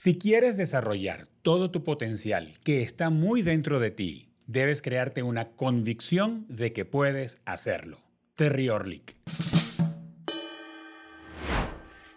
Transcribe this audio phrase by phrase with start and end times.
[0.00, 5.56] Si quieres desarrollar todo tu potencial que está muy dentro de ti, debes crearte una
[5.56, 7.98] convicción de que puedes hacerlo.
[8.36, 9.16] Terry Orlick.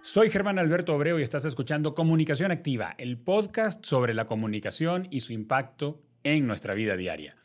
[0.03, 5.21] Soy Germán Alberto Obreo y estás escuchando Comunicación Activa, el podcast sobre la comunicación y
[5.21, 7.35] su impacto en nuestra vida diaria.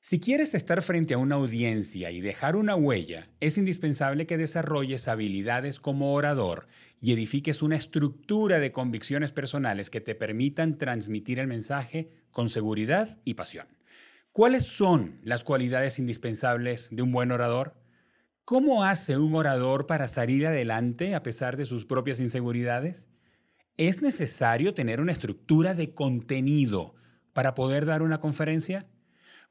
[0.00, 5.08] Si quieres estar frente a una audiencia y dejar una huella, es indispensable que desarrolles
[5.08, 6.68] habilidades como orador
[7.00, 13.18] y edifiques una estructura de convicciones personales que te permitan transmitir el mensaje con seguridad
[13.24, 13.66] y pasión.
[14.32, 17.74] ¿Cuáles son las cualidades indispensables de un buen orador?
[18.44, 23.08] ¿Cómo hace un orador para salir adelante a pesar de sus propias inseguridades?
[23.76, 26.94] ¿Es necesario tener una estructura de contenido
[27.32, 28.86] para poder dar una conferencia?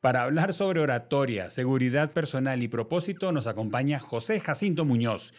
[0.02, 5.34] Para hablar sobre oratoria, seguridad personal y propósito nos acompaña José Jacinto Muñoz.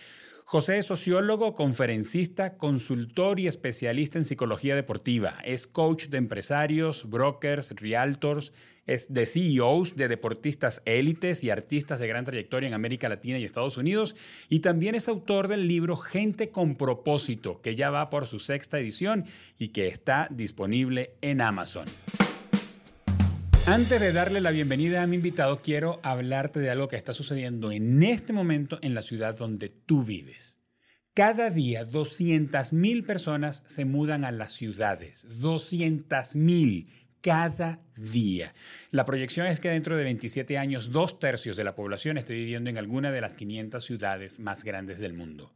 [0.49, 5.41] José es sociólogo, conferencista, consultor y especialista en psicología deportiva.
[5.45, 8.53] Es coach de empresarios, brokers, realtors,
[8.87, 13.45] es de CEOs de deportistas élites y artistas de gran trayectoria en América Latina y
[13.45, 14.15] Estados Unidos.
[14.49, 18.79] Y también es autor del libro Gente con propósito, que ya va por su sexta
[18.79, 19.25] edición
[19.59, 21.87] y que está disponible en Amazon.
[23.69, 27.73] Antes de darle la bienvenida a mi invitado, quiero hablarte de algo que está sucediendo
[27.73, 30.59] en este momento en la ciudad donde tú vives.
[31.15, 35.27] Cada día 200.000 personas se mudan a las ciudades.
[35.41, 36.87] 200.000
[37.21, 38.55] cada día.
[38.93, 42.71] La proyección es que dentro de 27 años, dos tercios de la población esté viviendo
[42.71, 45.53] en alguna de las 500 ciudades más grandes del mundo.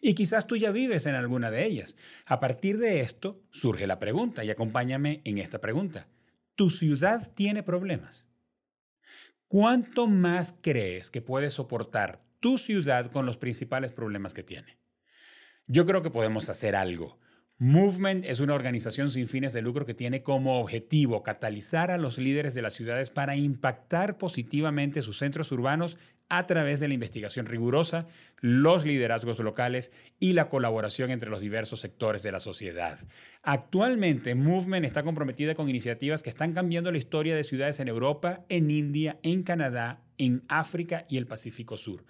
[0.00, 1.96] Y quizás tú ya vives en alguna de ellas.
[2.26, 6.08] A partir de esto surge la pregunta y acompáñame en esta pregunta
[6.54, 8.24] tu ciudad tiene problemas.
[9.48, 14.78] ¿Cuánto más crees que puede soportar tu ciudad con los principales problemas que tiene?
[15.66, 17.18] Yo creo que podemos hacer algo.
[17.58, 22.18] Movement es una organización sin fines de lucro que tiene como objetivo catalizar a los
[22.18, 25.96] líderes de las ciudades para impactar positivamente sus centros urbanos
[26.28, 28.08] a través de la investigación rigurosa,
[28.40, 32.98] los liderazgos locales y la colaboración entre los diversos sectores de la sociedad.
[33.42, 38.44] Actualmente, Movement está comprometida con iniciativas que están cambiando la historia de ciudades en Europa,
[38.48, 42.04] en India, en Canadá, en África y el Pacífico Sur.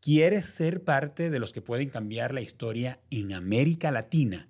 [0.00, 4.48] ¿Quieres ser parte de los que pueden cambiar la historia en América Latina?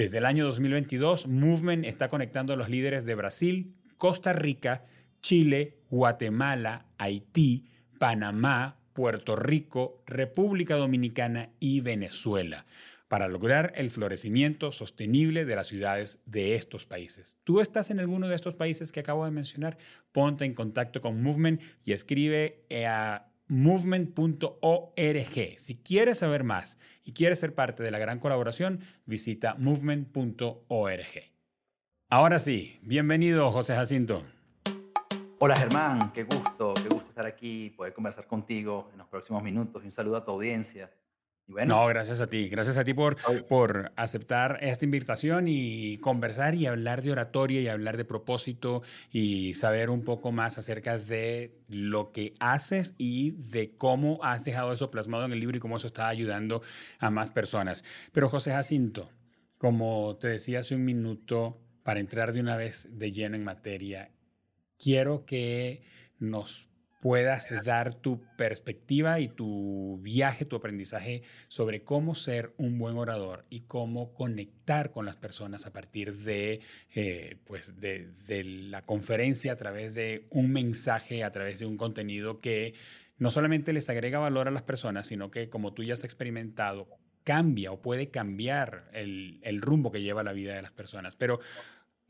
[0.00, 4.86] Desde el año 2022, Movement está conectando a los líderes de Brasil, Costa Rica,
[5.20, 7.68] Chile, Guatemala, Haití,
[7.98, 12.64] Panamá, Puerto Rico, República Dominicana y Venezuela
[13.08, 17.36] para lograr el florecimiento sostenible de las ciudades de estos países.
[17.44, 19.76] ¿Tú estás en alguno de estos países que acabo de mencionar?
[20.12, 24.94] Ponte en contacto con Movement y escribe a movement.org.
[25.58, 31.30] Si quieres saber más y quieres ser parte de la gran colaboración, visita movement.org.
[32.08, 34.22] Ahora sí, bienvenido José Jacinto.
[35.38, 39.82] Hola Germán, qué gusto, qué gusto estar aquí, poder conversar contigo en los próximos minutos
[39.82, 40.90] y un saludo a tu audiencia.
[41.66, 42.48] No, gracias a ti.
[42.48, 43.16] Gracias a ti por,
[43.46, 49.54] por aceptar esta invitación y conversar y hablar de oratoria y hablar de propósito y
[49.54, 54.90] saber un poco más acerca de lo que haces y de cómo has dejado eso
[54.90, 56.62] plasmado en el libro y cómo eso está ayudando
[56.98, 57.84] a más personas.
[58.12, 59.10] Pero José Jacinto,
[59.58, 64.12] como te decía hace un minuto, para entrar de una vez de lleno en materia,
[64.78, 65.82] quiero que
[66.18, 66.69] nos
[67.00, 73.46] puedas dar tu perspectiva y tu viaje, tu aprendizaje sobre cómo ser un buen orador
[73.48, 76.60] y cómo conectar con las personas a partir de,
[76.94, 81.78] eh, pues de, de la conferencia, a través de un mensaje, a través de un
[81.78, 82.74] contenido que
[83.16, 86.88] no solamente les agrega valor a las personas, sino que como tú ya has experimentado,
[87.24, 91.16] cambia o puede cambiar el, el rumbo que lleva la vida de las personas.
[91.16, 91.40] Pero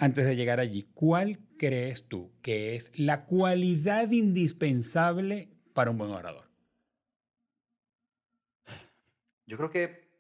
[0.01, 6.11] antes de llegar allí, ¿cuál crees tú que es la cualidad indispensable para un buen
[6.11, 6.51] orador?
[9.47, 10.11] Yo creo que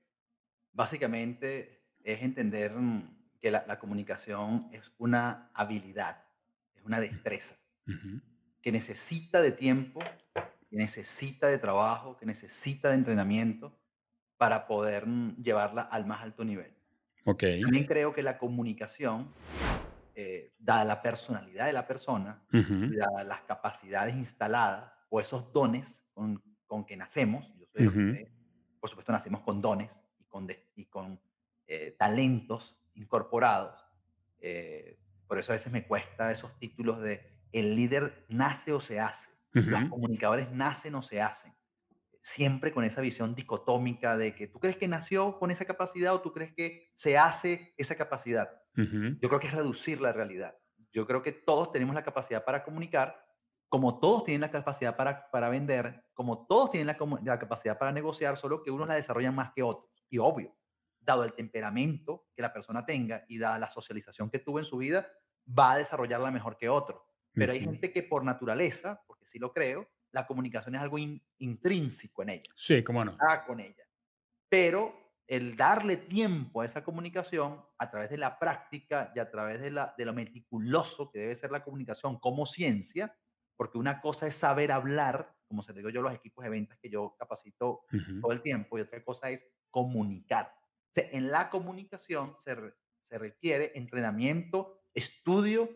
[0.72, 2.74] básicamente es entender
[3.40, 6.24] que la, comunicación es una habilidad,
[6.74, 7.56] es una destreza,
[8.60, 10.00] que necesita de tiempo,
[10.34, 13.80] que necesita de trabajo, que necesita de entrenamiento
[14.36, 15.06] para poder
[15.42, 16.79] llevarla al más alto nivel.
[17.24, 17.60] Okay.
[17.60, 19.32] También creo que la comunicación
[20.14, 26.42] eh, dada la personalidad de la persona, dadas las capacidades instaladas o esos dones con,
[26.66, 28.26] con que nacemos, yo soy
[28.80, 31.20] por supuesto nacemos con dones y con, y con
[31.66, 33.82] eh, talentos incorporados,
[34.40, 39.00] eh, por eso a veces me cuesta esos títulos de el líder nace o se
[39.00, 41.52] hace, los comunicadores nacen o se hacen.
[42.22, 46.20] Siempre con esa visión dicotómica de que tú crees que nació con esa capacidad o
[46.20, 48.62] tú crees que se hace esa capacidad.
[48.74, 50.56] Yo creo que es reducir la realidad.
[50.92, 53.24] Yo creo que todos tenemos la capacidad para comunicar,
[53.68, 57.92] como todos tienen la capacidad para, para vender, como todos tienen la, la capacidad para
[57.92, 59.90] negociar, solo que unos la desarrollan más que otros.
[60.08, 60.56] Y obvio,
[60.98, 64.78] dado el temperamento que la persona tenga y dada la socialización que tuvo en su
[64.78, 65.08] vida,
[65.46, 67.06] va a desarrollarla mejor que otro.
[67.32, 70.98] Pero hay gente que por naturaleza, porque sí lo creo, la comunicación es algo
[71.38, 72.50] intrínseco en ella.
[72.54, 73.12] Sí, cómo no.
[73.12, 73.84] Está con ella.
[74.48, 79.60] Pero el darle tiempo a esa comunicación a través de la práctica y a través
[79.60, 83.16] de, la, de lo meticuloso que debe ser la comunicación como ciencia,
[83.56, 86.90] porque una cosa es saber hablar, como se digo yo los equipos de ventas que
[86.90, 87.82] yo capacito
[88.20, 90.52] todo el tiempo, y otra cosa es comunicar.
[90.96, 92.56] en la comunicación se,
[92.98, 95.70] se requiere entrenamiento, estudio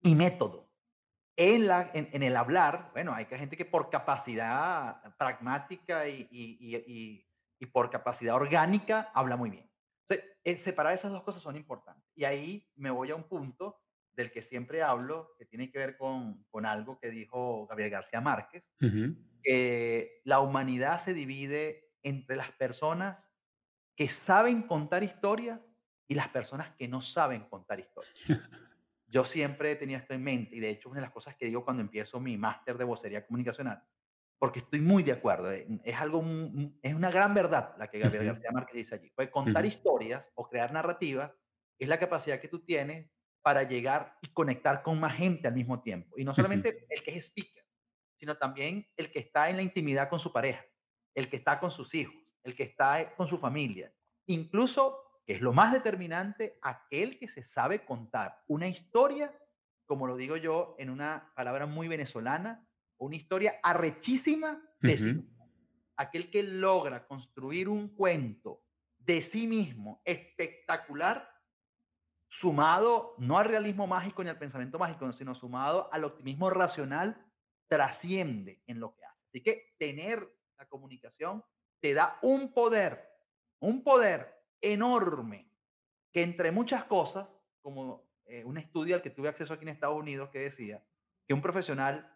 [0.00, 0.71] y método.
[1.36, 7.26] En, la, en, el hablar, bueno, hay gente que por capacidad pragmática y, y,
[7.58, 9.70] y, por capacidad orgánica habla muy bien.
[10.44, 12.04] Eh, separar esas dos cosas son importantes.
[12.14, 13.80] Y ahí me voy a un punto
[14.12, 18.20] del que siempre hablo, que tiene que ver con, con algo que dijo Gabriel García
[18.20, 18.74] Márquez,
[19.42, 23.32] que la humanidad se divide entre las personas
[23.96, 25.74] que saben contar historias
[26.08, 28.14] y las personas que no saben contar historias.
[29.12, 31.44] Yo siempre he tenido esto en mente y de hecho una de las cosas que
[31.44, 33.84] digo cuando empiezo mi máster de vocería comunicacional,
[34.38, 36.24] porque estoy muy de acuerdo, eh, es algo,
[36.82, 39.12] es una gran verdad la que Gabriel García Márquez dice allí.
[39.14, 41.30] Pues contar historias o crear narrativas
[41.78, 43.10] es la capacidad que tú tienes
[43.42, 46.18] para llegar y conectar con más gente al mismo tiempo.
[46.18, 47.66] Y no solamente el que es speaker,
[48.18, 50.64] sino también el que está en la intimidad con su pareja,
[51.14, 53.94] el que está con sus hijos, el que está con su familia,
[54.26, 59.36] incluso que es lo más determinante, aquel que se sabe contar una historia,
[59.86, 62.66] como lo digo yo en una palabra muy venezolana,
[62.98, 65.50] una historia arrechísima de sí mismo.
[65.96, 68.64] Aquel que logra construir un cuento
[68.98, 71.28] de sí mismo espectacular,
[72.28, 77.30] sumado no al realismo mágico ni al pensamiento mágico, sino sumado al optimismo racional,
[77.68, 79.26] trasciende en lo que hace.
[79.28, 80.26] Así que tener
[80.56, 81.44] la comunicación
[81.80, 83.08] te da un poder,
[83.58, 85.50] un poder enorme
[86.12, 87.28] que entre muchas cosas,
[87.60, 90.82] como eh, un estudio al que tuve acceso aquí en Estados Unidos que decía
[91.26, 92.10] que un profesional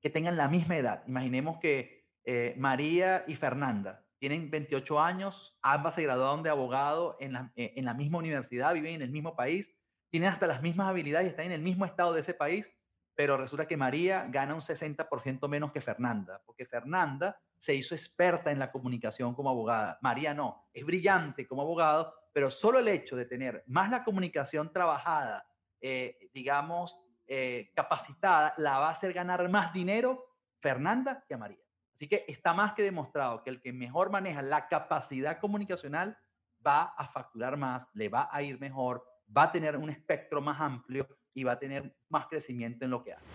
[0.00, 5.94] que tengan la misma edad, imaginemos que eh, María y Fernanda tienen 28 años, ambas
[5.94, 9.36] se graduaron de abogado en la, eh, en la misma universidad, viven en el mismo
[9.36, 9.74] país,
[10.10, 12.72] tienen hasta las mismas habilidades están en el mismo estado de ese país,
[13.14, 18.50] pero resulta que María gana un 60% menos que Fernanda, porque Fernanda se hizo experta
[18.50, 19.98] en la comunicación como abogada.
[20.02, 24.72] María no, es brillante como abogado, pero solo el hecho de tener más la comunicación
[24.72, 25.48] trabajada,
[25.80, 30.24] eh, digamos, eh, capacitada, la va a hacer ganar más dinero
[30.60, 31.58] Fernanda que a María.
[31.94, 36.18] Así que está más que demostrado que el que mejor maneja la capacidad comunicacional
[36.64, 39.04] va a facturar más, le va a ir mejor,
[39.34, 43.04] va a tener un espectro más amplio y va a tener más crecimiento en lo
[43.04, 43.32] que hace.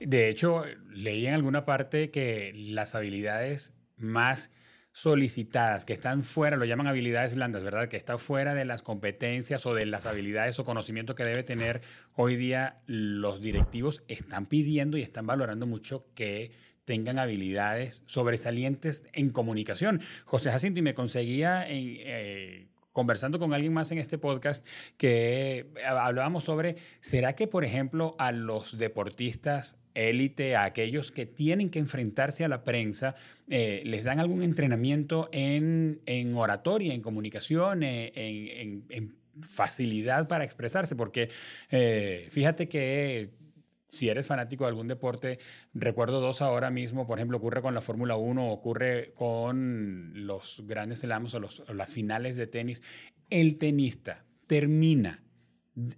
[0.00, 4.50] De hecho, leí en alguna parte que las habilidades más
[4.90, 7.88] solicitadas, que están fuera, lo llaman habilidades blandas, ¿verdad?
[7.88, 11.82] Que están fuera de las competencias o de las habilidades o conocimiento que debe tener
[12.14, 16.50] hoy día los directivos, están pidiendo y están valorando mucho que
[16.84, 20.00] tengan habilidades sobresalientes en comunicación.
[20.24, 25.66] José Jacinto, y me conseguía en, eh, conversando con alguien más en este podcast que
[25.76, 31.68] eh, hablábamos sobre, ¿será que, por ejemplo, a los deportistas élite, a aquellos que tienen
[31.68, 33.14] que enfrentarse a la prensa,
[33.50, 36.00] eh, les dan algún entrenamiento en,
[36.34, 38.12] oratoria, en comunicación, eh,
[38.88, 40.96] en, facilidad para expresarse?
[40.96, 41.28] Porque
[42.30, 43.28] fíjate que
[43.88, 45.38] si eres fanático de algún deporte,
[45.74, 51.00] recuerdo dos ahora mismo, por ejemplo, ocurre con la Fórmula 1, ocurre con los grandes
[51.00, 52.82] slams o, o las finales de tenis.
[53.30, 55.22] El tenista termina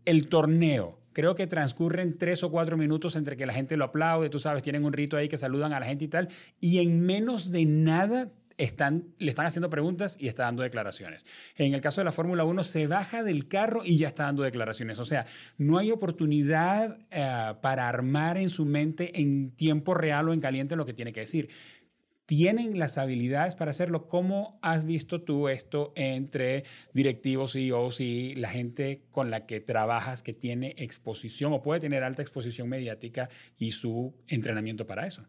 [0.05, 4.31] el torneo creo que transcurren tres o cuatro minutos entre que la gente lo aplaude,
[4.31, 6.29] tú sabes, tienen un rito ahí que saludan a la gente y tal,
[6.61, 11.25] y en menos de nada están, le están haciendo preguntas y está dando declaraciones.
[11.57, 14.43] En el caso de la Fórmula 1, se baja del carro y ya está dando
[14.43, 14.99] declaraciones.
[14.99, 15.25] O sea,
[15.57, 20.77] no hay oportunidad eh, para armar en su mente en tiempo real o en caliente
[20.77, 21.49] lo que tiene que decir.
[22.27, 24.07] Tienen las habilidades para hacerlo.
[24.07, 30.23] ¿Cómo has visto tú esto entre directivos, CEOs y la gente con la que trabajas
[30.23, 35.27] que tiene exposición o puede tener alta exposición mediática y su entrenamiento para eso?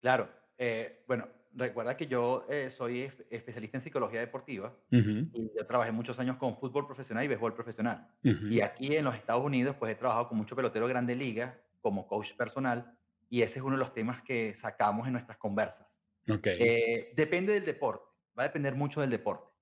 [0.00, 0.28] Claro.
[0.58, 6.18] Eh, bueno, recuerda que yo eh, soy especialista en psicología deportiva y yo trabajé muchos
[6.18, 8.08] años con fútbol profesional y béisbol profesional.
[8.22, 12.06] Y aquí en los Estados Unidos, pues he trabajado con mucho pelotero grande liga como
[12.06, 16.02] coach personal y ese es uno de los temas que sacamos en nuestras conversas.
[16.26, 18.04] Eh, depende del deporte,
[18.38, 19.52] va a depender mucho del deporte.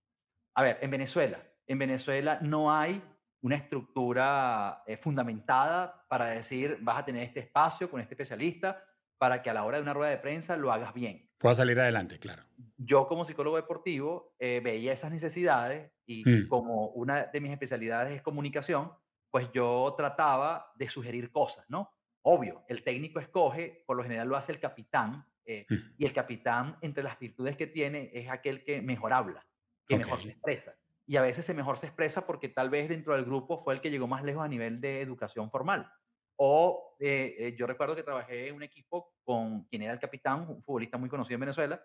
[0.55, 3.03] A ver, en Venezuela, en Venezuela no hay
[3.41, 8.85] una estructura eh, fundamentada para decir vas a tener este espacio con este especialista
[9.19, 11.31] para que a la hora de una rueda de prensa lo hagas bien.
[11.43, 12.45] Pueda salir adelante, claro.
[12.79, 16.49] Yo como psicólogo deportivo eh, veía esas necesidades y mm.
[16.49, 18.93] como una de mis especialidades es comunicación,
[19.31, 21.91] pues yo trataba de sugerir cosas, ¿no?
[22.23, 25.67] Obvio, el técnico escoge, por lo general lo hace el capitán, eh,
[25.99, 29.45] y el capitán, entre las virtudes que tiene, es aquel que mejor habla,
[29.87, 30.77] que mejor se expresa.
[31.07, 33.81] Y a veces se mejor se expresa porque tal vez dentro del grupo fue el
[33.81, 35.91] que llegó más lejos a nivel de educación formal.
[36.37, 40.49] O eh, eh, yo recuerdo que trabajé en un equipo con quien era el capitán,
[40.49, 41.83] un futbolista muy conocido en Venezuela,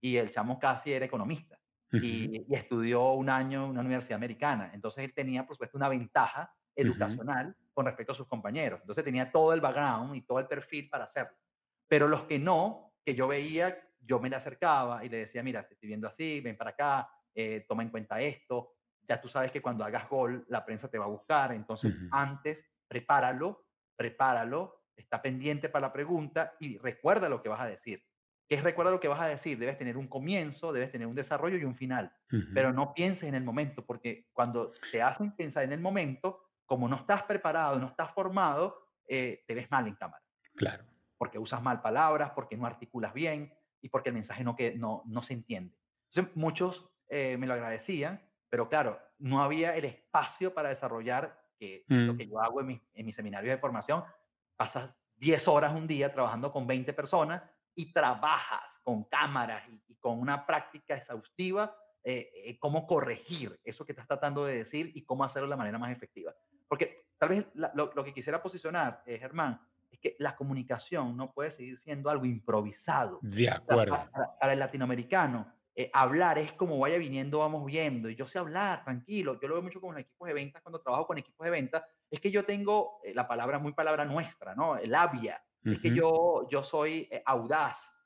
[0.00, 1.58] y el chamo casi era economista.
[1.92, 4.70] y, estudió un año en una universidad americana.
[4.72, 8.80] Entonces él tenía, por supuesto, una ventaja educacional con respecto a sus compañeros.
[8.80, 11.36] Entonces tenía todo el background y todo el perfil para hacerlo.
[11.88, 15.66] Pero los que no, que yo veía, yo me le acercaba y le decía, mira,
[15.66, 18.74] te estoy viendo así, ven para acá, eh, toma en cuenta esto.
[19.08, 21.52] Ya tú sabes que cuando hagas gol, la prensa te va a buscar.
[21.52, 23.66] Entonces, antes, prepáralo,
[24.00, 28.02] prepáralo, está pendiente para la pregunta y recuerda lo que vas a decir.
[28.48, 29.58] ¿Qué es recuerda lo que vas a decir?
[29.58, 32.12] Debes tener un comienzo, debes tener un desarrollo y un final.
[32.54, 36.88] Pero no pienses en el momento, porque cuando te hacen pensar en el momento, como
[36.88, 40.24] no estás preparado, no estás formado, eh, te ves mal en cámara.
[40.56, 40.84] Claro
[41.20, 43.52] porque usas mal palabras, porque no articulas bien
[43.82, 45.78] y porque el mensaje no, que, no, no se entiende.
[46.08, 51.84] Entonces, muchos eh, me lo agradecían, pero claro, no había el espacio para desarrollar que
[51.86, 52.30] lo que mm.
[52.30, 54.02] yo hago en mi, en mi seminario de formación.
[54.56, 57.42] Pasas 10 horas un día trabajando con 20 personas
[57.74, 63.92] y trabajas con cámaras y, con una práctica exhaustiva eh, eh, cómo corregir eso que
[63.92, 66.34] estás tratando de decir y cómo hacerlo de la manera más efectiva.
[66.66, 71.50] Porque tal vez lo, lo, que quisiera posicionar, Germán, es que la comunicación no puede
[71.50, 73.18] seguir siendo algo improvisado.
[73.22, 74.08] De acuerdo.
[74.40, 78.08] Para, el latinoamericano, eh, hablar es como vaya viniendo, vamos viendo.
[78.08, 79.38] Y yo sé hablar, tranquilo.
[79.40, 81.82] Yo lo veo mucho con los equipos de ventas, cuando trabajo con equipos de ventas,
[82.10, 84.76] es que yo tengo eh, la palabra, muy palabra nuestra, ¿no?
[84.76, 85.42] El labia.
[85.62, 87.96] Es que yo, yo soy eh, audaz.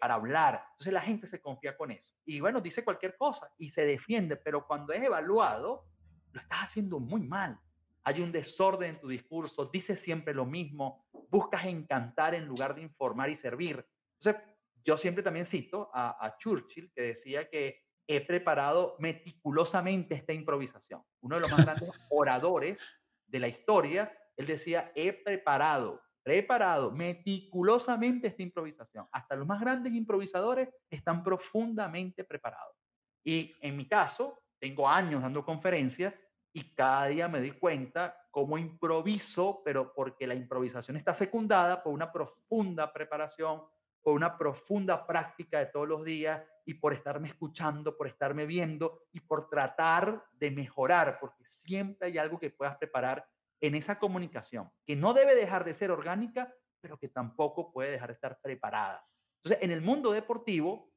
[0.00, 0.62] para hablar.
[0.72, 2.14] Entonces la gente se confía con eso.
[2.26, 5.86] Y bueno, dice cualquier cosa y se defiende, pero cuando es evaluado,
[6.30, 7.58] lo estás haciendo muy mal
[8.04, 12.82] hay un desorden en tu discurso, dices siempre lo mismo, buscas encantar en lugar de
[12.82, 13.86] informar y servir.
[14.18, 14.42] Entonces,
[14.84, 21.02] yo siempre también cito a, Churchill, que decía que he preparado meticulosamente esta improvisación.
[21.20, 22.80] Uno de los más grandes oradores
[23.26, 29.08] de la historia, él decía, he preparado, preparado meticulosamente esta improvisación.
[29.12, 32.76] Hasta los más grandes improvisadores están profundamente preparados.
[33.24, 36.14] Y en mi caso, tengo años dando conferencias
[36.52, 41.92] y cada día me doy cuenta cómo improviso, pero porque la improvisación está secundada por
[41.92, 43.62] una profunda preparación,
[44.02, 49.02] por una profunda práctica de todos los días y por estarme escuchando, por estarme viendo
[49.12, 53.26] y por tratar de mejorar, porque siempre hay algo que puedas preparar
[53.60, 58.08] en esa comunicación, que no debe dejar de ser orgánica, pero que tampoco puede dejar
[58.08, 59.06] de estar preparada.
[59.36, 60.92] Entonces, en el mundo deportivo,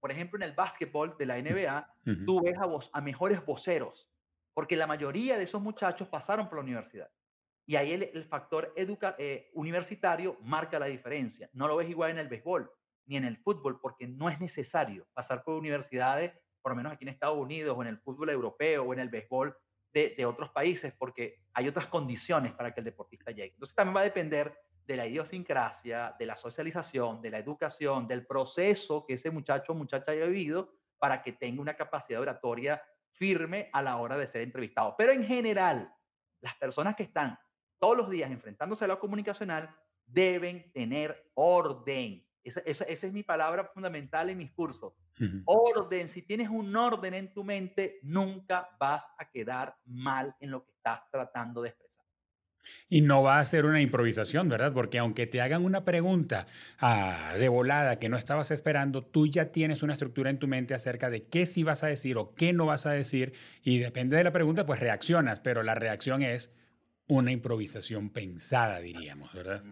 [0.00, 1.94] por ejemplo, en el básquetbol de la NBA,
[2.26, 4.08] tú ves a, a mejores voceros,
[4.54, 7.10] porque la mayoría de esos muchachos pasaron por la universidad.
[7.66, 11.48] Y ahí el, factor educa, eh, universitario marca la diferencia.
[11.52, 12.70] No lo ves igual en el béisbol
[13.06, 17.04] ni en el fútbol, porque no es necesario pasar por universidades, por lo menos aquí
[17.04, 19.56] en Estados Unidos o en el fútbol europeo o en el béisbol
[19.92, 23.54] de, de otros países, porque hay otras condiciones para que el deportista llegue.
[23.54, 28.26] Entonces también va a depender de la idiosincrasia, de la socialización, de la educación, del
[28.26, 33.70] proceso que ese muchacho o muchacha haya vivido para que tenga una capacidad oratoria firme
[33.72, 34.94] a la hora de ser entrevistado.
[34.96, 35.94] Pero en general,
[36.40, 37.38] las personas que están
[37.80, 39.74] todos los días enfrentándose a lo comunicacional
[40.06, 42.24] deben tener orden.
[42.44, 44.92] Esa, es mi palabra fundamental en mis cursos.
[45.44, 46.08] Orden.
[46.08, 50.70] Si tienes un orden en tu mente, nunca vas a quedar mal en lo que
[50.70, 52.04] estás tratando de expresar.
[52.88, 54.72] Y no va a ser una improvisación, ¿verdad?
[54.72, 56.46] Porque aunque te hagan una pregunta
[56.78, 60.74] ah, de volada que no estabas esperando, tú ya tienes una estructura en tu mente
[60.74, 63.32] acerca de qué sí vas a decir o qué no vas a decir
[63.62, 66.50] y depende de la pregunta, pues reaccionas, pero la reacción es
[67.10, 69.62] una improvisación pensada, diríamos, ¿verdad?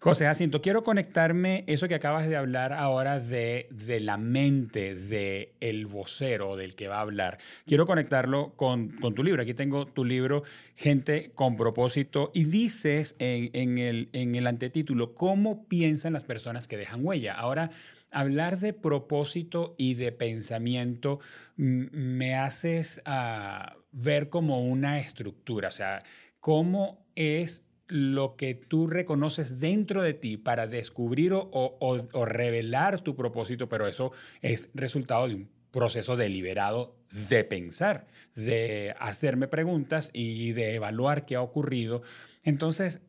[0.00, 5.50] José Jacinto, quiero conectarme eso que acabas de hablar ahora de, de la mente del
[5.60, 7.38] el vocero, del que va a hablar.
[7.64, 9.42] Quiero conectarlo con, con, tu libro.
[9.42, 10.42] Aquí tengo tu libro,
[10.74, 16.66] Gente con propósito, y dices en, en, el, en el antetítulo, ¿cómo piensan las personas
[16.66, 17.34] que dejan huella?
[17.34, 17.70] Ahora,
[18.10, 21.20] hablar de propósito y de pensamiento
[21.56, 26.02] me haces a ah, ver como una estructura, o sea,
[26.44, 33.70] cómo es lo que tú reconoces dentro de ti para descubrir o, revelar tu propósito,
[33.70, 36.98] pero eso es resultado de un proceso deliberado
[37.30, 42.02] de pensar, de hacerme preguntas y de evaluar qué ha ocurrido.
[42.42, 43.00] Entonces,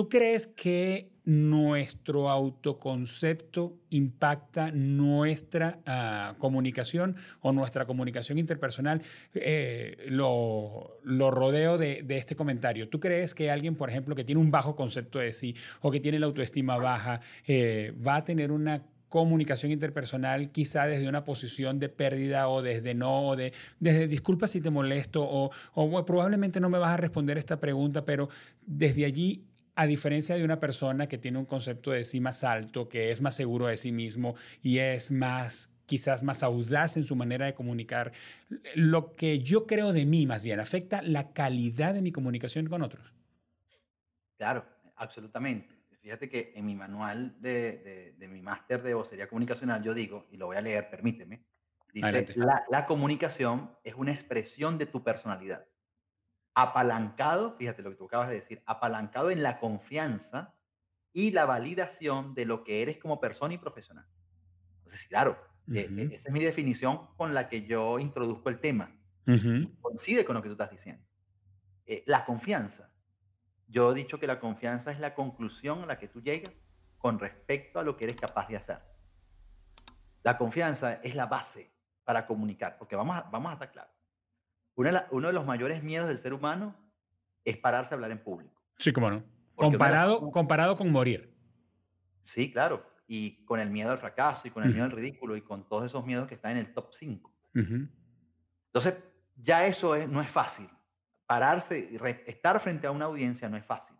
[0.00, 9.02] ¿tú crees que nuestro autoconcepto impacta nuestra ah, comunicación o nuestra comunicación interpersonal?
[9.34, 12.88] Eh, lo, rodeo de, este comentario.
[12.88, 16.00] ¿Tú crees que alguien, por ejemplo, que tiene un bajo concepto de sí o que
[16.00, 21.78] tiene la autoestima baja, eh, va a tener una comunicación interpersonal quizá desde una posición
[21.78, 26.70] de pérdida o desde no, o de, desde disculpa si te molesto o probablemente no
[26.70, 28.30] me vas a responder esta pregunta, pero
[28.64, 32.88] desde allí a diferencia de una persona que tiene un concepto de sí más alto,
[32.88, 37.16] que es más seguro de sí mismo y es más quizás más audaz en su
[37.16, 38.12] manera de comunicar,
[38.76, 42.82] lo que yo creo de mí más bien afecta la calidad de mi comunicación con
[42.82, 43.12] otros.
[44.36, 45.68] Claro, absolutamente.
[46.00, 50.36] Fíjate que en mi manual de, de, mi máster de vocería comunicacional yo digo, y
[50.36, 51.44] lo voy a leer, permíteme,
[51.92, 55.66] dice, la, la comunicación es una expresión de tu personalidad
[56.54, 60.54] apalancado, fíjate lo que tú acabas de decir, apalancado en la confianza
[61.12, 64.06] y la validación de lo que eres como persona y profesional.
[64.78, 65.38] Entonces, claro,
[65.72, 68.96] e, e, esa es mi definición con la que yo introduzco el tema.
[69.80, 71.04] Coincide con lo que tú estás diciendo.
[71.86, 72.92] Eh, la confianza.
[73.68, 76.52] Yo he dicho que la confianza es la conclusión a la que tú llegas
[76.98, 78.82] con respecto a lo que eres capaz de hacer.
[80.22, 81.72] La confianza es la base
[82.04, 83.99] para comunicar, porque vamos a, vamos a estar claros
[85.10, 86.76] uno de los mayores miedos del ser humano
[87.44, 88.62] es pararse a hablar en público.
[88.76, 89.24] Sí, cómo no.
[89.54, 91.36] Comparado, comparado con morir.
[92.22, 92.86] Sí, claro.
[93.06, 95.84] Y con el miedo al fracaso y con el miedo al ridículo y con todos
[95.84, 97.34] esos miedos que están en el top 5.
[97.54, 98.94] Entonces,
[99.36, 100.68] ya eso es, no es fácil.
[101.26, 101.90] Pararse,
[102.26, 103.96] estar frente a una audiencia no es fácil.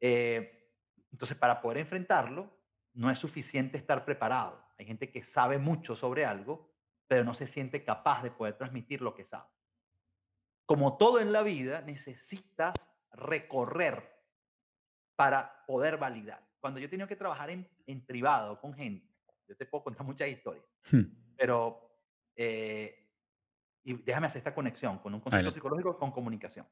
[0.00, 0.72] Eh,
[1.12, 2.52] entonces, para poder enfrentarlo,
[2.92, 4.64] no es suficiente estar preparado.
[4.78, 6.74] Hay gente que sabe mucho sobre algo,
[7.06, 9.54] pero no se siente capaz de poder transmitir lo que sabe
[10.66, 14.12] como todo en la vida, necesitas recorrer
[15.16, 16.46] para poder validar.
[16.60, 19.14] Cuando yo he tenido que trabajar en, en privado con gente,
[19.46, 21.34] yo te puedo contar muchas historias, hmm.
[21.36, 21.84] pero
[22.36, 23.04] eh,
[23.84, 26.66] y déjame hacer esta conexión con un concepto psicológico con comunicación.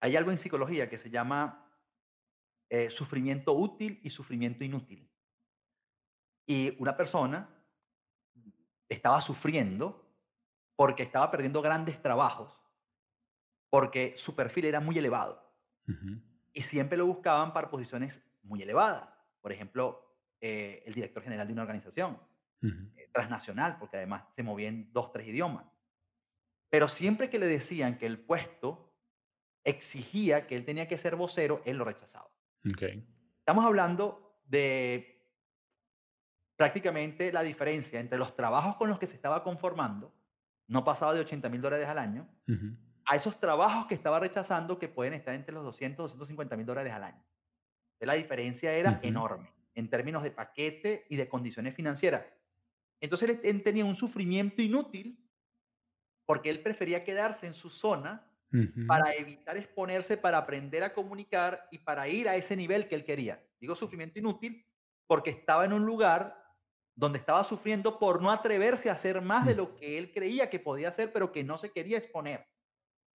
[0.00, 1.70] Hay algo en psicología que se llama
[2.70, 5.10] eh, sufrimiento útil y sufrimiento inútil.
[6.46, 7.50] Y una persona
[8.88, 10.10] estaba sufriendo
[10.74, 12.59] porque estaba perdiendo grandes trabajos
[13.70, 15.48] porque su perfil era muy elevado.
[16.52, 19.08] Y siempre lo buscaban para posiciones muy elevadas.
[19.40, 22.20] Por ejemplo, eh, el director general de una organización
[22.62, 25.64] eh, transnacional, porque además se movía en dos, tres idiomas.
[26.68, 28.94] Pero siempre que le decían que el puesto
[29.64, 32.30] exigía que él tenía que ser vocero, él lo rechazaba.
[33.38, 35.20] Estamos hablando de
[36.56, 40.14] prácticamente la diferencia entre los trabajos con los que se estaba conformando,
[40.66, 42.28] no pasaba de 80 mil dólares al año,
[43.10, 46.92] a esos trabajos que estaba rechazando que pueden estar entre los 200, 250 mil dólares
[46.92, 47.24] al año.
[47.98, 52.24] la diferencia era enorme en términos de paquete y de condiciones financieras.
[53.00, 55.28] Entonces él tenía un sufrimiento inútil
[56.24, 58.30] porque él prefería quedarse en su zona
[58.86, 63.04] para evitar exponerse, para aprender a comunicar y para ir a ese nivel que él
[63.04, 63.44] quería.
[63.58, 64.64] Digo sufrimiento inútil
[65.08, 66.40] porque estaba en un lugar
[66.94, 69.56] donde estaba sufriendo por no atreverse a hacer más de mm.
[69.56, 72.49] lo que él creía que podía hacer, pero que no se quería exponer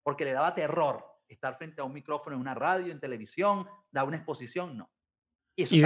[0.06, 4.06] porque le daba terror estar frente a un micrófono en una radio, en televisión, dar
[4.06, 4.92] una exposición, no.
[5.56, 5.82] ¿Y,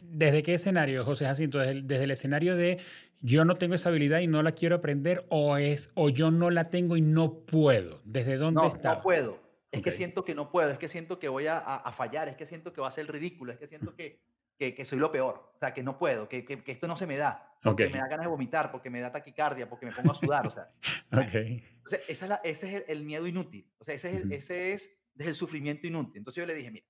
[0.00, 1.58] desde, qué escenario, José Jacinto?
[1.58, 2.78] Desde el, escenario de
[3.20, 6.50] yo no tengo esa habilidad y no la quiero aprender o es o yo no
[6.50, 8.00] la tengo y no puedo.
[8.04, 8.96] ¿Desde dónde no, está?
[8.96, 9.40] No puedo.
[9.72, 12.36] Es que siento que no puedo, es que siento que voy a, a, fallar, es
[12.36, 14.20] que siento que va a ser ridículo, es que siento que,
[14.58, 17.06] que, que, soy lo peor, o sea, que no puedo, que, que esto no se
[17.06, 20.12] me da, porque me da ganas de vomitar, porque me da taquicardia, porque me pongo
[20.12, 20.70] a sudar, o sea.
[21.12, 21.64] okay.
[21.76, 24.72] Entonces, esa es la, ese es el, miedo inútil, o sea, ese es, el, ese
[24.72, 26.18] es desde el sufrimiento inútil.
[26.18, 26.86] Entonces yo le dije, mira,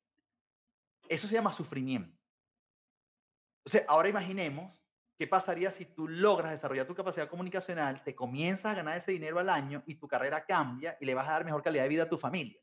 [1.09, 2.19] eso se llama sufrimiento.
[3.65, 4.79] Entonces, ahora imaginemos
[5.17, 9.39] qué pasaría si tú logras desarrollar tu capacidad comunicacional, te comienzas a ganar ese dinero
[9.39, 12.05] al año y tu carrera cambia y le vas a dar mejor calidad de vida
[12.05, 12.59] a tu familia.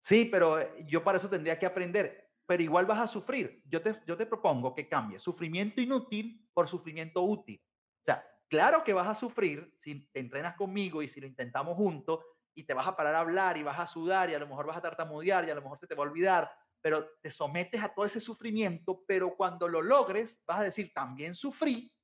[0.00, 3.62] Sí, pero yo para eso tendría que aprender pero igual vas a sufrir.
[3.64, 7.64] Yo te, yo te propongo que cambie sufrimiento inútil por sufrimiento útil.
[8.00, 11.76] O sea, claro que vas a sufrir si te entrenas conmigo y si lo intentamos
[11.76, 12.18] juntos
[12.52, 14.66] y te vas a parar a hablar y vas a sudar y a lo mejor
[14.66, 17.84] vas a tartamudear y a lo mejor se te va a olvidar, pero te sometes
[17.84, 21.94] a todo ese sufrimiento, pero cuando lo logres vas a decir, también sufrí,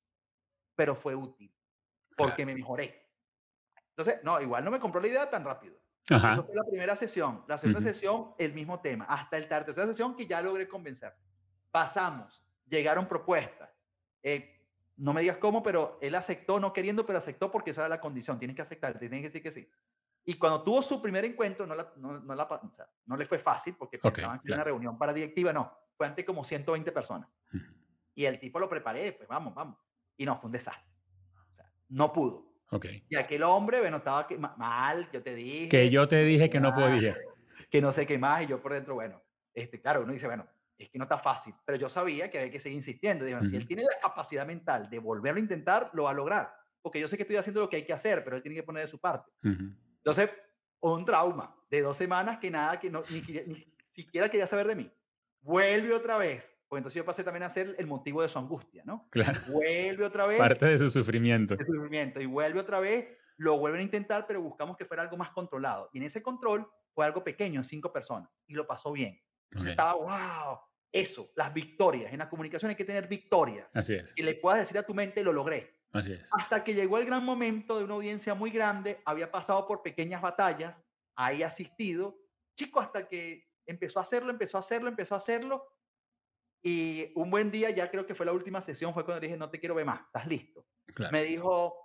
[0.76, 1.52] pero fue útil,
[2.16, 3.10] porque me mejoré.
[3.96, 5.76] Entonces, no, igual no me compró la idea tan rápido.
[6.08, 7.44] Eso fue la primera sesión.
[7.48, 9.06] La segunda sesión, el mismo tema.
[9.06, 11.14] Hasta la tercera sesión que ya logré convencer.
[11.70, 13.70] Pasamos, llegaron propuestas.
[14.22, 14.56] Eh,
[14.96, 18.00] no me digas cómo, pero él aceptó, no queriendo, pero aceptó porque esa era la
[18.00, 18.38] condición.
[18.38, 19.68] Tienes que aceptar, tienes que decir que sí.
[20.24, 22.60] Y cuando tuvo su primer encuentro, no, la, no, no, la,
[23.04, 25.72] no le fue fácil porque pensaban que era una reunión para directiva, no.
[25.96, 27.28] Fue ante como 120 personas.
[28.14, 29.78] Y el tipo lo preparé, pues vamos, vamos.
[30.16, 30.90] Y no, fue un desastre.
[31.52, 32.45] O sea, no pudo.
[32.70, 33.04] Okay.
[33.08, 34.26] Y aquel hombre, bueno, estaba
[34.56, 35.68] mal, yo te dije.
[35.68, 37.16] Que yo te dije que no podía.
[37.70, 39.22] Que no sé qué más, y yo por dentro, bueno,
[39.54, 40.46] este, claro, uno dice, bueno,
[40.78, 43.24] es que no está fácil, pero yo sabía que había que seguir insistiendo.
[43.24, 46.52] Digo, si él tiene la capacidad mental de volverlo a intentar, lo va a lograr.
[46.82, 48.62] Porque yo sé que estoy haciendo lo que hay que hacer, pero él tiene que
[48.62, 49.30] poner de su parte.
[49.42, 50.30] Entonces,
[50.80, 53.56] un trauma de dos semanas que nada, que no, ni, ni
[53.90, 54.92] siquiera quería saber de mí.
[55.40, 56.55] Vuelve otra vez.
[56.68, 59.00] Pues entonces yo pasé también a ser el motivo de su angustia, ¿no?
[59.10, 59.40] Claro.
[59.48, 60.38] Vuelve otra vez.
[60.38, 61.56] Parte de su sufrimiento.
[61.56, 62.20] De su sufrimiento.
[62.20, 65.90] Y vuelve otra vez, lo vuelven a intentar, pero buscamos que fuera algo más controlado.
[65.92, 68.30] Y en ese control fue algo pequeño, cinco personas.
[68.46, 69.20] Y lo pasó bien.
[69.50, 70.58] Entonces estaba, wow,
[70.90, 72.12] eso, las victorias.
[72.12, 73.68] En la comunicación hay que tener victorias.
[73.76, 74.12] Así es.
[74.16, 75.82] Y le puedas decir a tu mente, lo logré.
[75.92, 76.28] Así es.
[76.32, 80.20] Hasta que llegó el gran momento de una audiencia muy grande, había pasado por pequeñas
[80.20, 82.18] batallas, ahí asistido,
[82.56, 85.64] chico, hasta que empezó a hacerlo, empezó a hacerlo, empezó a hacerlo.
[86.68, 89.38] Y un buen día, ya creo que fue la última sesión, fue cuando le dije,
[89.38, 90.66] no te quiero ver más, estás listo.
[91.12, 91.76] Me dijo,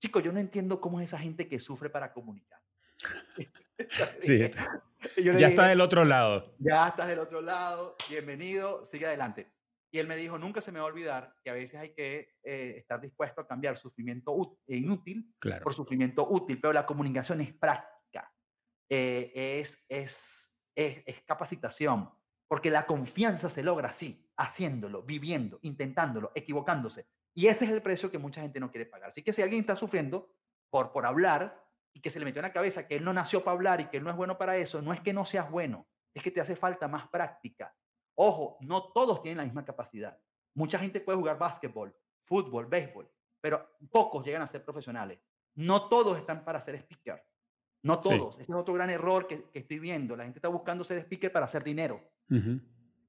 [0.00, 2.58] chico, yo no entiendo cómo es esa gente que sufre para comunicar.
[4.20, 6.50] sí, ya estás del otro lado.
[6.58, 9.52] Ya estás del otro lado, bienvenido, sigue adelante.
[9.90, 12.38] Y él me dijo, nunca se me va a olvidar que a veces hay que
[12.42, 14.34] eh, estar dispuesto a cambiar sufrimiento
[14.66, 18.32] e inútil por sufrimiento útil, pero la comunicación es práctica,
[18.88, 22.10] eh, es, es, es, es capacitación,
[22.48, 27.06] porque la confianza se logra así, haciéndolo, viviendo, intentándolo, equivocándose.
[27.34, 29.10] Y ese es el precio que mucha gente no quiere pagar.
[29.10, 30.32] Así que si alguien está sufriendo
[30.70, 31.60] por, por hablar,
[31.92, 33.86] y que se le metió en la cabeza que él no nació para hablar y
[33.86, 36.30] que él no es bueno para eso, no es que no seas bueno, es que
[36.30, 37.76] te hace falta más práctica.
[38.14, 40.18] Ojo, no todos tienen la misma capacidad.
[40.54, 45.20] Mucha gente puede jugar básquetbol, fútbol, béisbol, pero pocos llegan a ser profesionales.
[45.54, 47.24] No todos están para ser speaker.
[47.82, 48.38] No todos.
[48.38, 50.16] Ese es otro gran error que, estoy viendo.
[50.16, 52.00] La gente está buscando ser speaker para hacer dinero.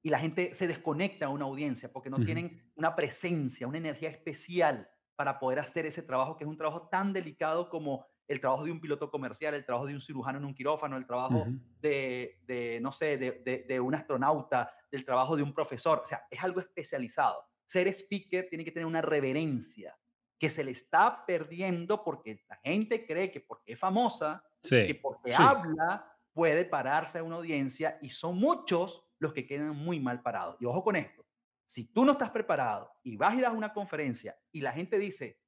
[0.04, 4.10] Y la gente se desconecta a una audiencia porque no tienen una presencia, una energía
[4.10, 8.64] especial para poder hacer ese trabajo que es un trabajo tan delicado como el trabajo
[8.64, 11.46] de un piloto comercial, el trabajo de un cirujano en un quirófano, el trabajo
[11.80, 16.02] de, de, no sé, de, de, un astronauta, del trabajo de un profesor.
[16.04, 17.44] O sea, es algo especializado.
[17.66, 19.98] Ser speaker tiene que tener una reverencia
[20.40, 25.34] que se le está perdiendo porque la gente cree que porque es famosa, que porque
[25.36, 30.58] habla, puede pararse a una audiencia y son muchos los que quedan muy mal parados.
[30.60, 31.26] Y ojo con esto,
[31.66, 35.40] si tú no estás preparado y vas y das una conferencia y la gente dice,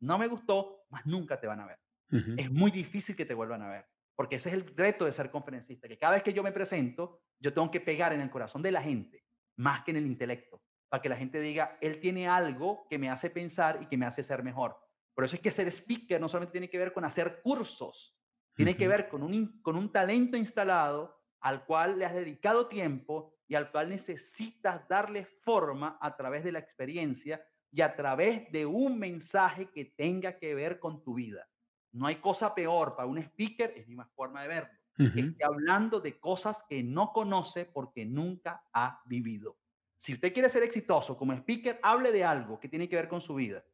[0.00, 1.78] no me gustó, más nunca te van a ver
[2.36, 3.86] es muy difícil que te vuelvan a ver.
[4.16, 7.22] Porque ese es el reto de ser conferencista, que cada vez que yo me presento,
[7.38, 9.24] yo tengo que pegar en el corazón de la gente,
[9.56, 13.08] más que en el intelecto, para que la gente diga, él tiene algo que me
[13.08, 14.76] hace pensar y que me hace ser mejor.
[15.14, 18.16] Por eso es que ser speaker no solamente tiene que ver con hacer cursos,
[18.54, 23.34] tiene que ver con un, con un talento instalado al cual le has dedicado tiempo
[23.48, 28.66] y al cual necesitas darle forma a través de la experiencia y a través de
[28.66, 31.48] un mensaje que tenga que ver con tu vida.
[31.92, 36.00] No hay cosa peor para un speaker, es mi más forma de verlo, que hablando
[36.00, 39.56] de cosas que no conoce porque nunca ha vivido.
[39.96, 43.20] Si usted quiere ser exitoso como speaker, hable de algo que tiene que ver con
[43.20, 43.64] su vida.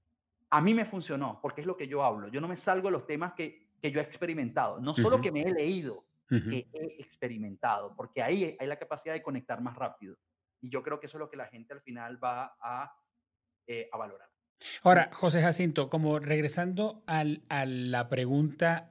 [0.50, 2.29] A mí me funcionó porque es lo que yo hablo.
[2.29, 5.33] Yo no me salgo de los temas que, que yo he experimentado, no solo que
[5.33, 10.17] me he leído, que he experimentado, porque ahí hay la capacidad de conectar más rápido.
[10.61, 12.93] Y yo creo que eso es lo que la gente al final va a,
[13.67, 14.29] eh, a valorar.
[14.83, 18.91] Ahora, José Jacinto, como regresando al, a la pregunta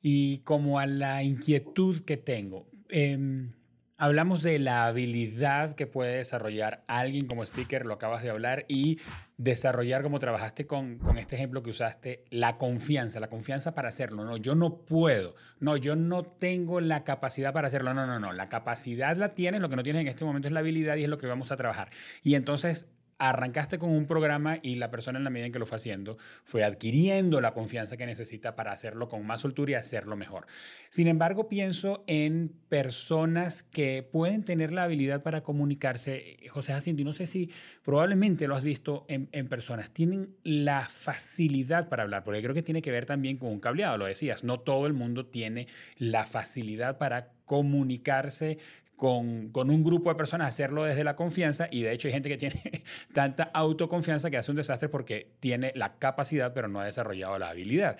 [0.00, 3.52] y como a la inquietud que tengo, em,
[3.96, 9.00] hablamos de la habilidad que puede desarrollar alguien como speaker, lo acabas de hablar, y
[9.36, 14.24] desarrollar como trabajaste con, con este ejemplo que usaste, la confianza, la confianza para hacerlo.
[14.24, 17.94] No, yo no puedo, no, yo no tengo la capacidad para hacerlo.
[17.94, 20.52] No, no, no, la capacidad la tienes, lo que no tienes en este momento es
[20.52, 21.90] la habilidad y es lo que vamos a trabajar.
[22.22, 22.86] Y entonces
[23.18, 26.18] arrancaste con un programa y la persona en la medida en que lo fue haciendo
[26.44, 30.46] fue adquiriendo la confianza que necesita para hacerlo con más soltura y hacerlo mejor.
[30.88, 36.38] Sin embargo, pienso en personas que pueden tener la habilidad para comunicarse.
[36.50, 37.50] José Jacinto, y no sé si
[37.84, 42.62] probablemente lo has visto en, en personas, tienen la facilidad para hablar, porque creo que
[42.62, 46.24] tiene que ver también con un cableado, lo decías, no todo el mundo tiene la
[46.26, 48.58] facilidad para comunicarse
[48.96, 52.28] con, con, un grupo de personas, hacerlo desde la confianza y de hecho hay gente
[52.28, 56.84] que tiene tanta autoconfianza que hace un desastre porque tiene la capacidad pero no ha
[56.84, 57.98] desarrollado la habilidad.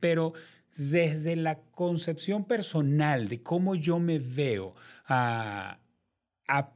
[0.00, 0.32] pero
[0.76, 4.74] desde la concepción personal de cómo yo me veo,
[5.06, 5.78] a,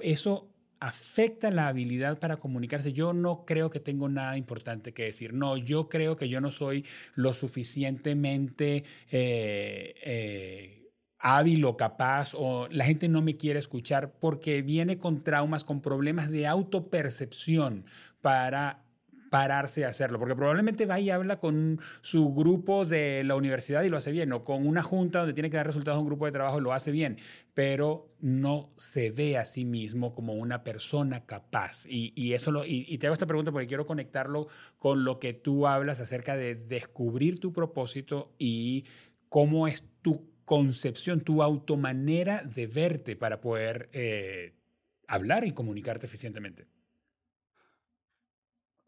[0.00, 0.48] eso
[0.80, 2.92] afecta la habilidad para comunicarse.
[2.92, 5.34] Yo no creo que tengo nada importante que decir.
[5.34, 6.84] No, yo creo que yo no soy
[7.14, 10.77] lo suficientemente eh, eh,
[11.18, 15.80] hábil o capaz o la gente no me quiere escuchar porque viene con traumas, con
[15.80, 17.84] problemas de autopercepción
[18.20, 18.84] para
[19.28, 23.88] pararse a hacerlo, porque probablemente va y habla con su grupo de la universidad y
[23.88, 26.26] lo hace bien, o con una junta donde tiene que dar resultados a un grupo
[26.26, 27.18] de trabajo y lo hace bien,
[27.54, 31.84] pero no se ve a sí mismo como una persona capaz.
[31.86, 35.34] Y, eso lo, y, y te hago esta pregunta porque quiero conectarlo con lo que
[35.34, 38.84] tú hablas acerca de descubrir tu propósito y
[39.28, 44.58] cómo es tu concepción, tu automanera de verte para poder eh,
[45.06, 46.66] hablar y comunicarte eficientemente.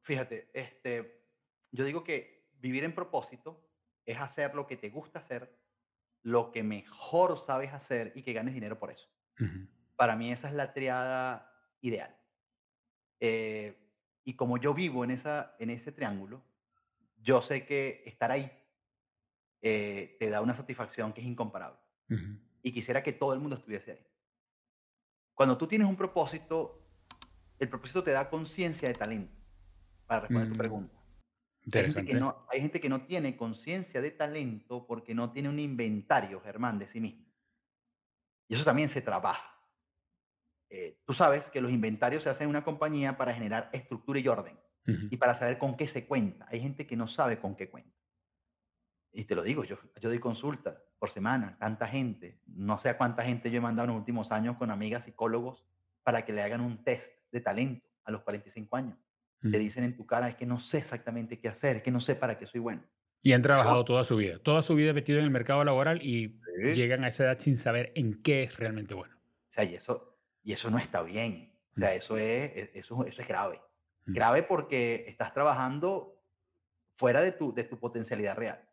[0.00, 1.22] Fíjate, este,
[1.70, 3.62] yo digo que vivir en propósito
[4.06, 5.54] es hacer lo que te gusta hacer,
[6.22, 9.10] lo que mejor sabes hacer y que ganes dinero por eso.
[9.96, 12.16] Para mí esa es la triada ideal.
[13.20, 13.76] Eh,
[14.24, 16.42] y como yo vivo en, esa, en ese triángulo,
[17.18, 18.50] yo sé que estar ahí
[19.62, 21.78] eh, te da una satisfacción que es incomparable.
[22.62, 24.06] Y quisiera que todo el mundo estuviese ahí.
[25.34, 26.84] Cuando tú tienes un propósito,
[27.58, 29.32] el propósito te da conciencia de talento
[30.06, 31.00] para responder tu mm, pregunta.
[31.72, 35.48] Hay gente, que no, hay gente que no tiene conciencia de talento porque no tiene
[35.48, 37.26] un inventario, Germán, de sí mismo.
[38.48, 39.50] Y eso también se trabaja.
[40.68, 44.28] Eh, tú sabes que los inventarios se hacen en una compañía para generar estructura y
[44.28, 46.46] orden y para saber con qué se cuenta.
[46.50, 47.99] Hay gente que no sabe con qué cuenta.
[49.12, 52.98] Y te lo digo, yo, yo doy consultas por semana, tanta gente, no sé a
[52.98, 55.64] cuánta gente yo he mandado en los últimos años con amigas psicólogos
[56.02, 58.98] para que le hagan un test de talento a los 45 años
[59.40, 62.00] te dicen en tu cara es que no sé exactamente qué hacer, es que no
[62.00, 62.82] sé para qué soy bueno.
[63.22, 66.40] Y han trabajado toda su vida, toda su vida metido en el mercado laboral y
[66.74, 69.14] llegan a esa edad sin saber en qué es realmente bueno.
[69.16, 71.54] O sea, y eso, y eso no está bien.
[71.76, 73.60] O sea, eso es, e, eso, eso es grave.
[74.06, 76.22] Grave porque estás trabajando
[76.96, 78.69] fuera de tu, de tu potencialidad real.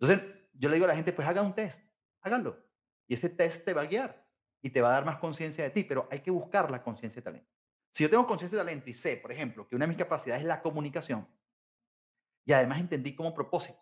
[0.00, 1.80] Entonces, yo le digo a la gente, pues haga un test,
[2.20, 2.58] háganlo.
[3.06, 4.26] Y ese test te va a guiar
[4.62, 7.20] y te va a dar más conciencia de ti, pero hay que buscar la conciencia
[7.20, 7.52] de talento.
[7.90, 10.42] Si yo tengo conciencia de talento y sé, por ejemplo, que una de mis capacidades
[10.42, 11.26] es la comunicación,
[12.44, 13.80] y además entendí como propósito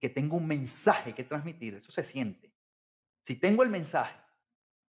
[0.00, 2.52] que tengo un mensaje que transmitir, eso se siente.
[3.22, 4.18] Si tengo el mensaje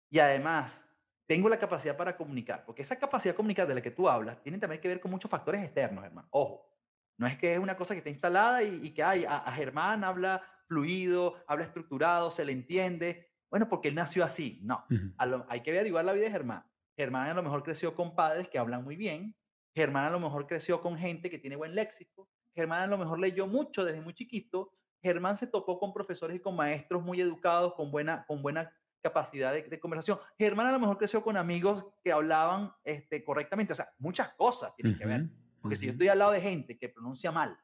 [0.09, 0.91] y además
[1.25, 4.41] tengo la capacidad para comunicar, porque esa capacidad de comunicar de la que tú hablas
[4.41, 6.27] tiene también que ver con muchos factores externos, hermano.
[6.31, 6.71] Ojo,
[7.17, 10.43] no es que es una cosa que está instalada y, que hay, a, Germán habla
[10.71, 13.29] fluido, habla estructurado, se le entiende.
[13.49, 14.61] Bueno, porque él nació así.
[14.63, 14.85] No,
[15.49, 16.63] hay que averiguar la vida de Germán.
[16.95, 19.35] Germán a lo mejor creció con padres que hablan muy bien.
[19.75, 22.29] Germán a lo mejor creció con gente que tiene buen léxico.
[22.55, 24.71] Germán a lo mejor leyó mucho desde muy chiquito.
[25.03, 29.53] Germán se topó con profesores y con maestros muy educados, con buena, con buena capacidad
[29.53, 30.19] de, conversación.
[30.37, 33.73] Germán a lo mejor creció con amigos que hablaban este, correctamente.
[33.73, 35.29] O sea, muchas cosas tienen que ver.
[35.61, 37.59] Porque si yo estoy al lado de gente que pronuncia mal,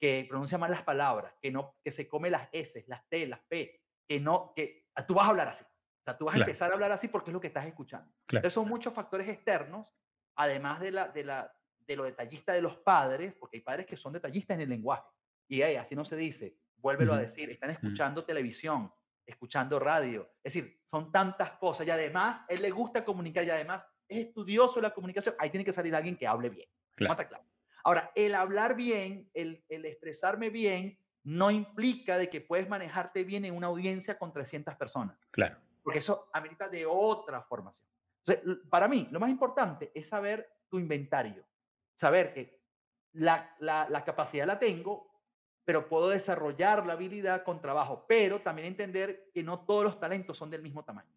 [0.00, 3.40] que pronuncia mal las palabras, que, no, que se come las S, las T, las
[3.40, 5.64] P, que no, que tú vas a hablar así.
[5.64, 8.10] O sea, tú vas a empezar a hablar así porque es lo que estás escuchando.
[8.28, 9.94] Entonces son muchos factores externos,
[10.36, 11.54] además de, la, de, la,
[11.86, 15.06] de lo detallista de los padres, porque hay padres que son detallistas en el lenguaje.
[15.46, 18.90] Y así no se dice, vuélvelo a decir, están escuchando televisión,
[19.26, 20.32] escuchando radio.
[20.42, 24.76] Es decir, son tantas cosas y además él le gusta comunicar y además es estudioso
[24.76, 25.34] de la comunicación.
[25.38, 26.68] Ahí tiene que salir alguien que hable bien.
[26.94, 27.28] Claro.
[27.28, 27.49] claro.
[27.84, 33.44] Ahora, el hablar bien, el, el expresarme bien, no implica de que puedes manejarte bien
[33.44, 35.18] en una audiencia con 300 personas.
[35.30, 37.86] Claro porque eso amerita de otra formación.
[38.24, 41.46] Entonces, para mí, lo más importante es saber tu inventario,
[41.94, 42.60] saber que
[43.12, 45.10] la, la, capacidad la tengo,
[45.64, 50.36] pero puedo desarrollar la habilidad con trabajo, pero también entender que no todos los talentos
[50.36, 51.12] son del mismo tamaño.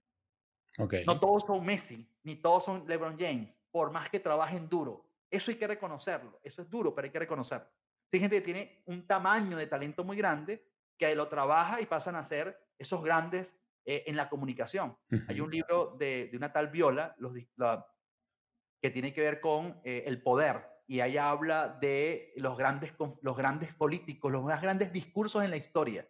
[0.78, 1.06] Okay.
[1.06, 5.06] No todos son Messi, ni todos son LeBron James, por más que trabajen duro.
[5.34, 6.40] Eso hay que reconocerlo.
[6.44, 7.68] Eso es duro, pero hay que reconocerlo.
[8.12, 10.64] Hay gente que tiene un tamaño de talento muy grande
[10.98, 14.96] que lo trabaja y pasan a ser esos grandes eh, en la comunicación.
[15.28, 17.34] Hay un libro de, de una tal Viola los,
[18.80, 23.36] que tiene que ver con eh, el poder y ahí habla de los grandes, los
[23.36, 26.08] grandes políticos, los más grandes discursos en la historia.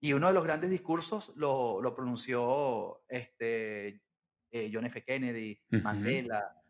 [0.00, 4.02] Y uno de los grandes discursos lo, lo pronunció este,
[4.50, 5.02] eh, John F.
[5.04, 6.60] Kennedy, Mandela,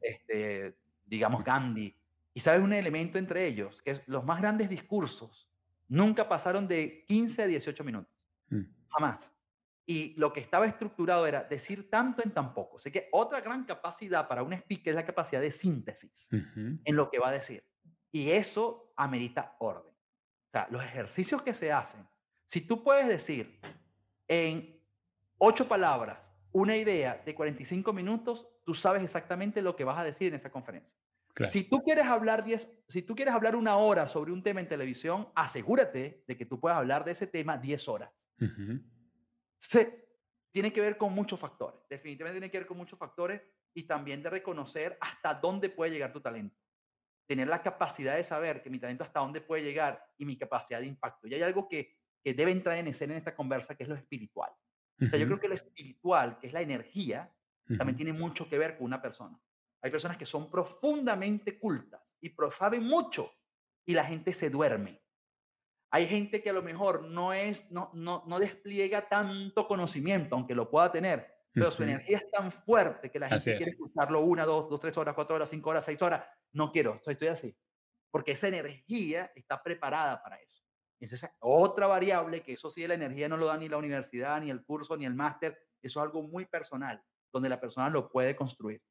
[0.00, 0.78] este,
[1.12, 1.94] digamos Gandhi.
[2.34, 5.48] Y sabes un elemento entre ellos, que es los más grandes discursos
[5.88, 8.12] nunca pasaron de 15 a 18 minutos.
[8.48, 8.62] Mm.
[8.88, 9.34] Jamás.
[9.84, 12.78] Y lo que estaba estructurado era decir tanto en tan poco.
[12.78, 17.10] Así que otra gran capacidad para un speaker es la capacidad de síntesis en lo
[17.10, 17.62] que va a decir.
[18.10, 19.92] Y eso amerita orden.
[19.92, 22.06] O sea, los ejercicios que se hacen
[22.46, 23.60] Si tú puedes decir
[24.28, 24.80] en
[25.38, 30.28] ocho palabras una idea de 45 minutos, tú sabes exactamente lo que vas a decir
[30.28, 30.96] en esa conferencia.
[31.46, 32.44] Si tú quieres hablar
[32.88, 36.60] si tú quieres hablar una hora sobre un tema en televisión, asegúrate de que tú
[36.60, 38.10] puedas hablar de ese tema 10 horas.
[40.50, 41.80] tiene que ver con muchos factores.
[41.88, 43.40] Definitivamente tiene que ver con muchos factores
[43.74, 46.60] y también de reconocer hasta dónde puede llegar tu talento.
[47.26, 50.80] Tener la capacidad de saber que mi talento hasta dónde puede llegar y mi capacidad
[50.80, 51.26] de impacto.
[51.26, 53.94] Y hay algo que, que debe entrar en escena en esta conversa, que es lo
[53.94, 54.50] espiritual.
[55.00, 57.34] O sea, yo creo que lo espiritual, que es la energía,
[57.76, 59.40] también tiene mucho que ver con una persona.
[59.82, 63.32] Hay personas que son profundamente cultas y saben mucho
[63.84, 65.02] y la gente se duerme.
[65.90, 70.54] Hay gente que a lo mejor no es, no, no, no despliega tanto conocimiento, aunque
[70.54, 74.46] lo pueda tener, pero su energía es tan fuerte que la gente quiere escucharlo una,
[74.46, 76.24] dos, dos, tres horas, cuatro horas, cinco horas, seis horas.
[76.52, 77.58] No quiero, estoy, estoy así.
[78.10, 80.62] Porque esa energía está preparada para eso.
[80.98, 84.40] Esa es otra variable que eso sí, la energía no lo da ni la universidad,
[84.40, 85.58] ni el curso, ni el máster.
[85.82, 88.82] Eso es algo muy personal, donde la persona lo puede construir.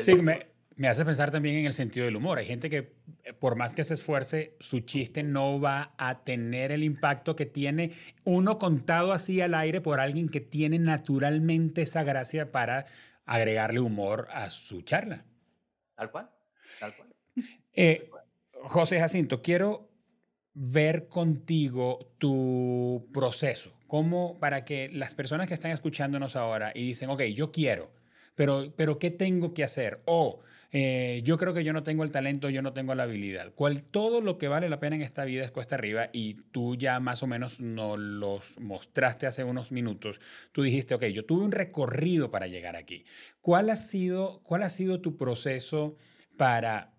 [0.00, 2.38] sí, me, me, hace pensar también en el sentido del humor.
[2.38, 6.72] Hay gente que, eh, por más que se esfuerce, su chiste no va a tener
[6.72, 7.92] el impacto que tiene
[8.24, 12.86] uno contado así al aire por alguien que tiene naturalmente esa gracia para
[13.24, 15.24] agregarle humor a su charla.
[15.94, 16.30] Tal cual,
[16.80, 17.14] tal cual.
[17.72, 18.10] Eh,
[18.64, 19.93] José Jacinto, quiero
[20.54, 27.10] ver contigo tu proceso, como para que las personas que están escuchándonos ahora y dicen,
[27.10, 27.90] ok, yo quiero,
[28.34, 30.00] pero, pero ¿qué tengo que hacer?
[30.04, 30.40] O
[30.76, 33.52] eh, yo creo que yo no tengo el talento, yo no tengo la habilidad.
[33.54, 36.74] Cual, todo lo que vale la pena en esta vida es cuesta arriba y tú
[36.74, 40.20] ya más o menos nos los mostraste hace unos minutos.
[40.50, 43.04] Tú dijiste, ok, yo tuve un recorrido para llegar aquí.
[43.40, 45.96] ¿Cuál ha sido, cuál ha sido tu proceso
[46.36, 46.93] para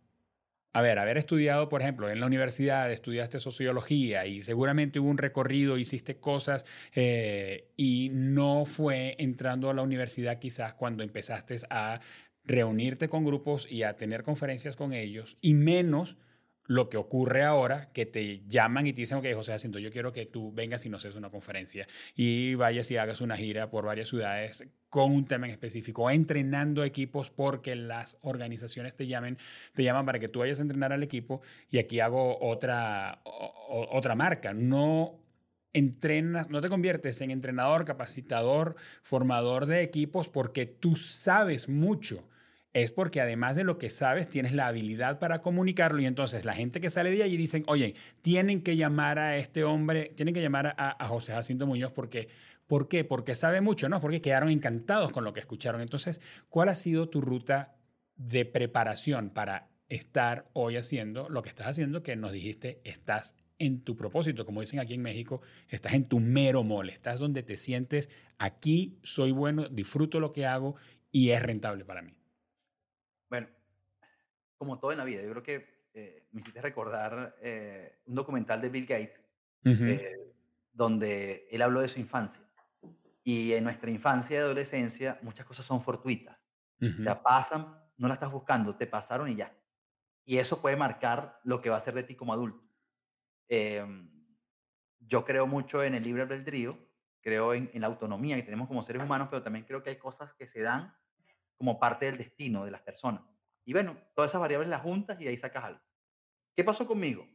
[0.76, 5.18] a ver, haber estudiado, por ejemplo, en la universidad, estudiaste sociología y seguramente hubo un
[5.18, 12.02] recorrido, hiciste cosas eh, y no fue entrando a la universidad quizás cuando empezaste a
[12.44, 16.18] reunirte con grupos y a tener conferencias con ellos y menos
[16.66, 20.12] lo que ocurre ahora, que te llaman y te dicen, ok, José Jacinto, yo quiero
[20.12, 23.86] que tú vengas y nos hagas una conferencia y vayas y hagas una gira por
[23.86, 29.38] varias ciudades con un tema en específico, entrenando equipos porque las organizaciones te llamen,
[29.74, 33.22] te llaman para que tú vayas a entrenar al equipo y aquí hago otra,
[33.68, 34.54] otra marca.
[34.54, 35.20] No
[35.74, 42.24] entrenas, no te conviertes en entrenador, capacitador, formador de equipos porque tú sabes mucho
[42.76, 46.54] es porque además de lo que sabes, tienes la habilidad para comunicarlo y entonces la
[46.54, 50.42] gente que sale de allí dicen, oye, tienen que llamar a este hombre, tienen que
[50.42, 52.28] llamar a, José Jacinto Muñoz porque,
[52.68, 53.04] ¿por qué?
[53.04, 54.00] Porque sabe mucho, ¿no?
[54.02, 55.82] Porque quedaron encantados con lo que escucharon.
[55.82, 57.76] Entonces, ¿cuál ha sido tu ruta
[58.16, 63.84] de preparación para estar hoy haciendo lo que estás haciendo que nos dijiste, estás en
[63.84, 67.56] tu propósito, como dicen aquí en México, estás en tu mero mole, estás donde te
[67.56, 70.76] sientes, aquí soy bueno, disfruto lo que hago
[71.12, 72.16] y es rentable para mí
[74.58, 78.62] como todo en la vida, yo creo que eh, me hiciste recordar eh, un documental
[78.62, 79.22] de Bill Gates,
[79.64, 80.34] eh,
[80.74, 82.42] donde él habló de su infancia.
[83.28, 86.40] Y en nuestra infancia y adolescencia muchas cosas son fortuitas.
[86.80, 89.58] Ya pasan, no las estás buscando, te pasaron y ya.
[90.24, 92.64] Y eso puede marcar lo que va a ser de ti como adulto.
[93.48, 94.12] Em,
[95.00, 96.78] yo creo mucho en el libre albedrío,
[97.22, 99.96] creo en, en, la autonomía que tenemos como seres humanos, pero también creo que hay
[99.96, 100.96] cosas que se dan
[101.58, 103.24] como parte del destino de las personas.
[103.64, 105.82] Y bueno, todas esas variables las juntas y ahí sacas algo.
[106.56, 107.28] ¿Qué pasó conmigo?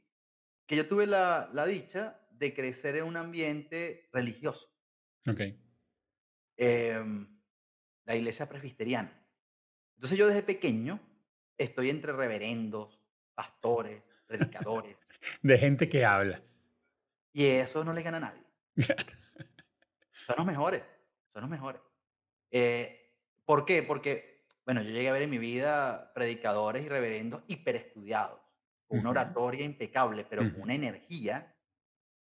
[0.67, 4.73] Que yo tuve la, la dicha de crecer en un ambiente religioso.
[5.27, 5.41] Ok.
[6.63, 7.27] Em,
[8.05, 9.11] la iglesia presbiteriana.
[9.95, 11.01] Entonces yo desde pequeño
[11.57, 13.01] estoy entre reverendos,
[13.35, 14.99] pastores, predicadores.
[15.43, 16.43] de gente que habla.
[17.33, 18.45] Y eso no le gana a nadie.
[20.27, 20.83] son los mejores,
[21.33, 21.81] son los mejores.
[22.51, 23.11] Eh,
[23.47, 23.83] ¿Por qué?
[23.83, 28.39] Porque bueno, yo llegué a ver en mi vida predicadores y reverendos hiperestudiados,
[28.87, 31.57] con una oratoria impecable, pero con una energía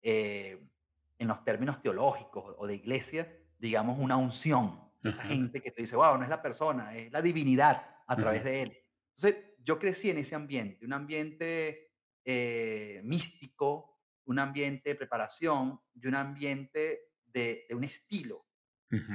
[0.02, 0.70] eh,
[1.18, 4.80] en los términos teológicos o de iglesia, digamos, una unción.
[5.02, 8.44] Esa gente que te dice, wow, no es la persona, es la divinidad a través
[8.44, 8.78] de él.
[9.16, 11.92] Entonces, yo crecí en ese ambiente, un ambiente
[12.24, 18.46] eh, místico, un ambiente de preparación y un ambiente de, un estilo,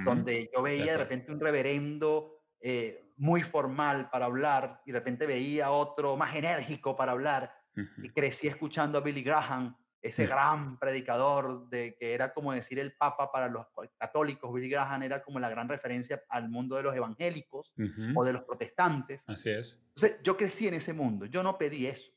[0.06, 5.26] donde yo veía de repente un reverendo eh, muy formal para hablar y de repente
[5.26, 7.54] veía otro más enérgico para hablar
[8.02, 9.76] y crecí escuchando a Billy Graham,
[10.08, 13.66] ese gran predicador de que era como decir el papa para los
[13.98, 17.74] católicos, Billy Graham era como la gran referencia al mundo de los evangélicos
[18.16, 19.28] o de los protestantes.
[19.28, 19.80] Así es.
[19.96, 22.12] Entonces yo crecí en ese mundo, yo no pedí eso.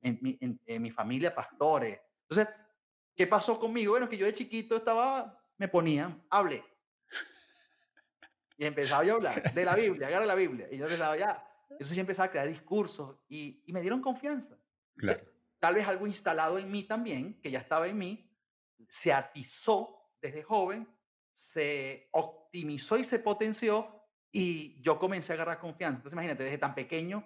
[0.00, 2.00] En mi, en, mi familia pastores.
[2.22, 2.48] Entonces
[3.14, 3.92] ¿Qué pasó conmigo?
[3.92, 6.64] Bueno, que yo de chiquito estaba, me ponía, hable.
[8.56, 10.68] Y empezaba yo a hablar de la Biblia, agarra la Biblia.
[10.70, 11.46] Y yo empezaba ya.
[11.78, 14.58] Eso ya empezaba a crear discursos y, y me dieron confianza.
[15.62, 18.28] Tal vez algo instalado en mí también, que ya estaba en mí,
[18.88, 20.88] se atizó desde joven,
[21.32, 25.98] se optimizó y se potenció y yo comencé a agarrar confianza.
[25.98, 27.24] Entonces imagínate, desde tan pequeño,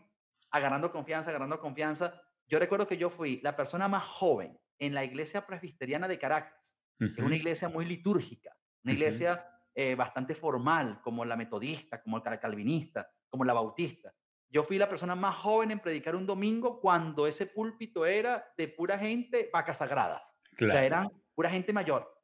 [0.50, 2.20] agarrando confianza, agarrando confianza.
[2.46, 6.78] Yo recuerdo que yo fui la persona más joven en la iglesia presbiteriana de Caracas.
[6.98, 12.38] Es una iglesia muy litúrgica, una iglesia eh, bastante formal, como la metodista, como la
[12.38, 14.14] calvinista, como la bautista.
[14.50, 18.68] Yo fui la persona más joven en predicar un domingo cuando ese púlpito era de
[18.68, 20.36] pura gente vacas sagradas.
[20.52, 22.16] O sea, eran pura gente mayor.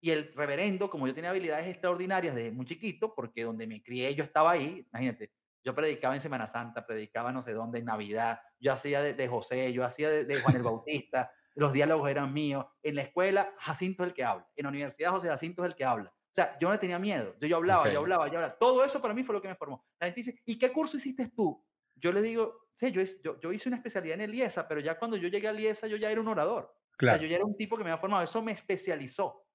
[0.00, 4.14] Y el reverendo, como yo tenía habilidades extraordinarias desde muy chiquito, porque donde me crié
[4.14, 5.32] yo estaba ahí, imagínate,
[5.64, 9.72] yo predicaba en Semana Santa, predicaba no sé dónde en Navidad, yo hacía de, José,
[9.72, 12.66] yo hacía de, Juan el Bautista, los diálogos eran míos.
[12.82, 14.48] En la escuela, Jacinto es el que habla.
[14.54, 16.10] En la universidad, José Jacinto es el que habla.
[16.10, 17.34] O sea, yo no tenía miedo.
[17.40, 18.56] Yo, yo hablaba, yo hablaba, yo hablaba.
[18.56, 19.84] Todo eso para mí fue lo que me formó.
[19.98, 21.64] La gente dice, ¿y qué curso hiciste tú?
[22.00, 25.16] Yo le digo, sí, yo, yo, yo hice una especialidad en Eliesa, pero ya cuando
[25.16, 26.74] yo llegué a Eliesa, yo ya era un orador.
[26.96, 27.22] Claro.
[27.22, 28.24] yo ya era un tipo que me había formado.
[28.24, 29.46] Eso me especializó.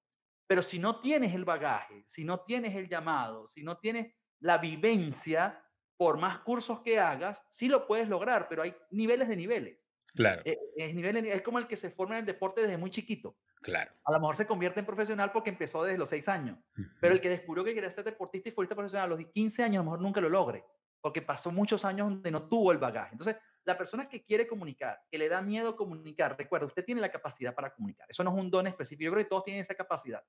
[0.46, 4.58] Pero si no tienes el bagaje, si no tienes el llamado, si no tienes la
[4.58, 5.64] vivencia,
[5.96, 9.78] por más cursos que hagas, sí lo puedes lograr, pero hay niveles de niveles.
[10.14, 10.42] Claro.
[10.44, 13.36] Eh, es, nivel, es como el que se forma en el deporte desde muy chiquito.
[13.62, 13.92] Claro.
[14.04, 16.58] A lo mejor se convierte en profesional porque empezó desde los 6 años.
[17.00, 19.76] Pero el que descubrió que quería ser deportista y futbolista profesional a los 15 años,
[19.76, 20.64] a lo mejor nunca lo logre.
[21.04, 23.10] Porque pasó muchos años donde no tuvo el bagaje.
[23.12, 27.10] Entonces, la persona que quiere comunicar, que le da miedo comunicar, recuerda, usted tiene la
[27.10, 28.06] capacidad para comunicar.
[28.08, 29.04] Eso no es un don específico.
[29.04, 30.24] Yo creo que todos tienen esa capacidad.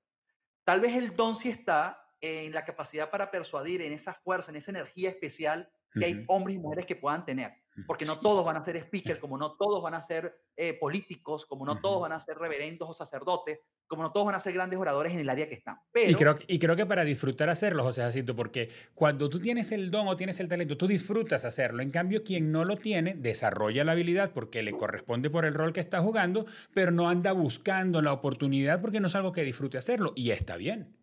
[0.64, 4.58] Tal vez el don sí está en la capacidad para persuadir, en esa fuerza, en
[4.58, 7.52] esa energía especial que hay hombres y mujeres que puedan tener.
[7.86, 11.44] Porque no todos van a ser speakers, como no todos van a ser eh, políticos,
[11.44, 14.54] como no todos van a ser reverendos o sacerdotes, como no todos van a ser
[14.54, 15.76] grandes oradores en el área que están.
[15.94, 19.90] y, creo, y creo que para disfrutar hacerlo, José Jacinto, porque cuando tú tienes el
[19.90, 21.82] don o tienes el talento, tú disfrutas hacerlo.
[21.82, 25.74] En cambio, quien no lo tiene, desarrolla la habilidad porque le corresponde por el rol
[25.74, 29.76] que está jugando, pero no anda buscando la oportunidad porque no es algo que disfrute
[29.76, 30.12] hacerlo.
[30.16, 30.96] Y está bien.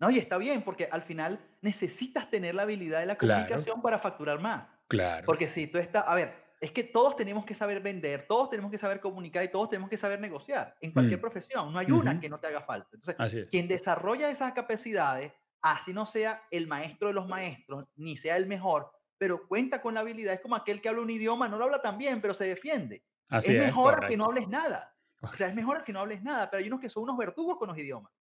[0.00, 3.98] No, y está bien, porque al final necesitas tener la habilidad de la comunicación para
[3.98, 4.70] facturar más.
[4.86, 5.26] Claro.
[5.26, 8.70] Porque si tú estás, a ver, es que todos tenemos que saber vender, todos tenemos
[8.70, 11.20] que saber comunicar y todos tenemos que saber negociar en cualquier mm.
[11.20, 11.72] profesión.
[11.72, 12.88] No hay una que no te haga falta.
[12.92, 18.36] Entonces, quien desarrolla esas capacidades, así no sea el maestro de los maestros, ni sea
[18.36, 21.58] el mejor, pero cuenta con la habilidad, es como aquel que habla un idioma, no
[21.58, 23.04] lo habla tan bien, pero se defiende.
[23.30, 24.94] es mejor que no hables nada.
[25.20, 27.58] O sea, es mejor que no hables nada, pero hay unos que son unos verdugos
[27.58, 28.12] con los idiomas.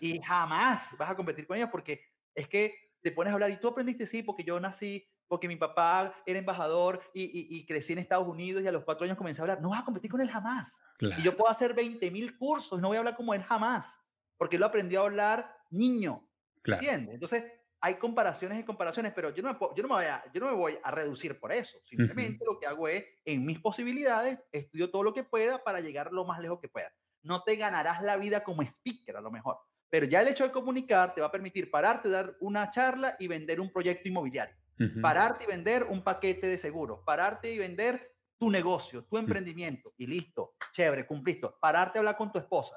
[0.00, 2.00] Y jamás vas a competir con ellos porque
[2.34, 5.56] es que te pones a hablar y tú aprendiste, sí, porque yo nací, porque mi
[5.56, 9.44] papá era embajador y, crecí en Estados Unidos y a los cuatro años comencé a
[9.44, 9.60] hablar.
[9.60, 10.80] No vas a competir con él jamás.
[11.00, 14.00] Y yo puedo hacer 20 mil cursos, no voy a hablar como él jamás,
[14.36, 16.26] porque lo aprendió a hablar niño.
[16.64, 17.14] ¿Entiendes?
[17.14, 17.44] Entonces,
[17.80, 20.46] hay comparaciones y comparaciones, pero yo no, me, yo no, me, voy, a, yo no
[20.46, 21.78] me voy a reducir por eso.
[21.84, 26.10] Simplemente lo que hago es, en mis posibilidades, estudio todo lo que pueda para llegar
[26.10, 26.90] lo más lejos que pueda
[27.24, 29.58] no te ganarás la vida como speaker a lo mejor.
[29.90, 33.28] Pero ya el hecho de comunicar te va a permitir pararte, dar una charla y
[33.28, 34.56] vender un proyecto inmobiliario.
[35.00, 37.00] Pararte y vender un paquete de seguros.
[37.06, 39.94] Pararte y vender tu negocio, tu emprendimiento.
[39.96, 41.48] Y listo, chévere, cumpliste.
[41.60, 42.76] Pararte a hablar con tu esposa.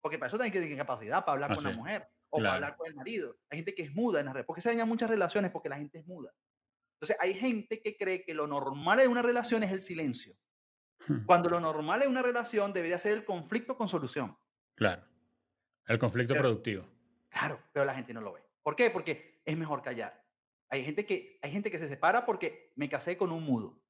[0.00, 2.76] Porque para eso tienes que tener capacidad para hablar con la mujer o para hablar
[2.76, 3.36] con el marido.
[3.50, 4.46] Hay gente que es muda en las redes.
[4.46, 5.50] ¿Por qué se dañan muchas relaciones?
[5.50, 6.32] Porque la gente es muda.
[7.00, 10.34] Entonces hay gente que cree que lo normal en una relación es el silencio.
[11.06, 11.24] Hmm.
[11.24, 14.36] Cuando lo normal en una relación debería ser el conflicto con solución.
[14.74, 15.04] Claro.
[15.86, 16.86] El conflicto productivo.
[17.28, 18.42] Claro, pero la gente no lo ve.
[18.62, 18.90] ¿Por qué?
[18.90, 20.24] Porque es mejor callar.
[20.68, 23.82] Hay gente que, hay gente que se separa porque me casé con un mudo.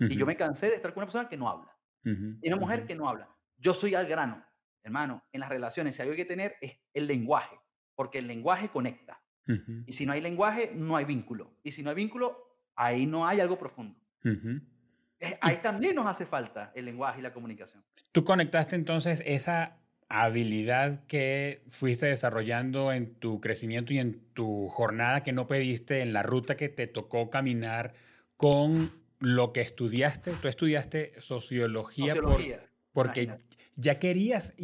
[0.00, 1.78] Y yo me cansé de estar con una persona que no habla.
[2.02, 3.34] Y una mujer que no habla.
[3.56, 4.44] Yo soy al grano.
[4.82, 7.58] Hermano, en las relaciones, si hay que tener es el lenguaje.
[7.94, 9.22] Porque el lenguaje conecta.
[9.86, 11.56] Y si no hay lenguaje, no hay vínculo.
[11.62, 12.36] Y si no hay vínculo,
[12.74, 13.98] ahí no hay algo profundo.
[15.24, 17.82] Eh, ahí también nos hace falta el lenguaje y la comunicación.
[18.12, 25.22] Tú conectaste entonces esa habilidad que fuiste desarrollando en tu crecimiento y en tu jornada
[25.22, 27.94] que no pediste, en la ruta que te tocó caminar
[28.36, 30.32] con lo que estudiaste.
[30.40, 32.14] Tú estudiaste sociología,
[32.92, 33.30] porque
[33.76, 34.54] ya querías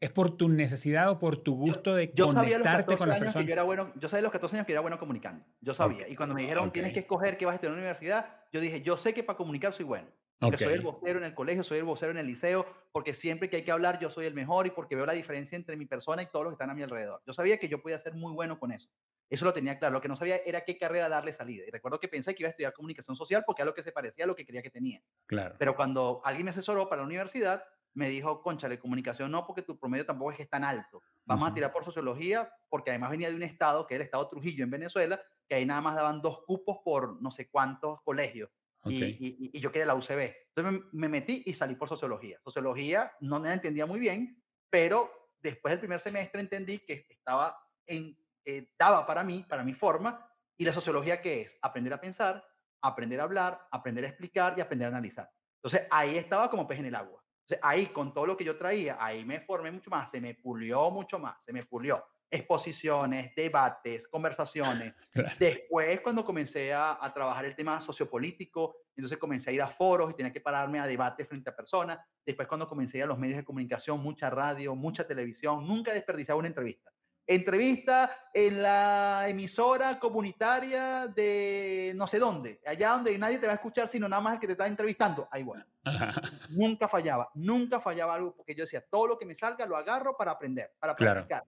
[0.00, 3.46] ¿Es por tu necesidad o por tu gusto de conectarte con las personas?
[3.46, 5.44] Yo, era bueno, yo sabía a los 14 años que era bueno comunicando.
[5.60, 6.08] Yo sabía.
[6.08, 8.60] Y cuando me dijeron, tienes que escoger qué vas a estudiar en la universidad, yo
[8.60, 10.08] dije, yo sé que para comunicar soy bueno.
[10.40, 13.50] Porque soy el vocero en el colegio, soy el vocero en el liceo, porque siempre
[13.50, 15.84] que hay que hablar yo soy el mejor y porque veo la diferencia entre mi
[15.84, 17.20] persona y todos los que están a mi alrededor.
[17.26, 18.88] Yo sabía que yo podía ser muy bueno con eso.
[19.28, 19.92] Eso lo tenía claro.
[19.92, 21.64] Lo que no sabía era qué carrera darle salida.
[21.66, 23.92] Y recuerdo que pensé que iba a estudiar comunicación social porque era lo que se
[23.92, 25.02] parecía a lo que quería que tenía.
[25.26, 25.56] Claro.
[25.58, 27.62] Pero cuando alguien me asesoró para la universidad,
[27.94, 31.02] me dijo, conchale, comunicación no, porque tu promedio tampoco es que es tan alto.
[31.24, 34.28] Vamos a tirar por sociología, porque además venía de un estado, que es el estado
[34.28, 38.50] Trujillo en Venezuela, que ahí nada más daban dos cupos por no sé cuántos colegios.
[38.86, 40.34] Y, y, yo quería la UCB.
[40.54, 42.40] Entonces me, metí y salí por sociología.
[42.42, 45.10] Sociología no me entendía muy bien, pero
[45.40, 50.26] después del primer semestre entendí que estaba en, eh, daba para mí, para mi forma.
[50.56, 51.58] ¿Y la sociología qué es?
[51.60, 52.44] Aprender a pensar,
[52.80, 55.30] aprender a hablar, aprender a explicar y aprender a analizar.
[55.56, 57.22] Entonces ahí estaba como pez en el agua.
[57.50, 60.34] Entonces ahí con todo lo que yo traía, ahí me formé mucho más, se me
[60.34, 64.94] pulió mucho más, se me pulió exposiciones, debates, conversaciones.
[65.40, 70.14] Después, cuando comencé a, trabajar el tema sociopolítico, entonces comencé a ir a foros y
[70.14, 71.98] tenía que pararme a debates frente a personas.
[72.24, 75.92] Después, cuando comencé a ir a los medios de comunicación, mucha radio, mucha televisión, nunca
[75.92, 76.92] desperdiciaba una entrevista.
[77.32, 83.54] Entrevista en la emisora comunitaria de no sé dónde, allá donde nadie te va a
[83.54, 85.28] escuchar, sino nada más el que te está entrevistando.
[85.30, 85.64] Ahí bueno.
[86.50, 90.16] nunca fallaba, nunca fallaba algo, porque yo decía, todo lo que me salga lo agarro
[90.16, 91.44] para aprender, para practicar.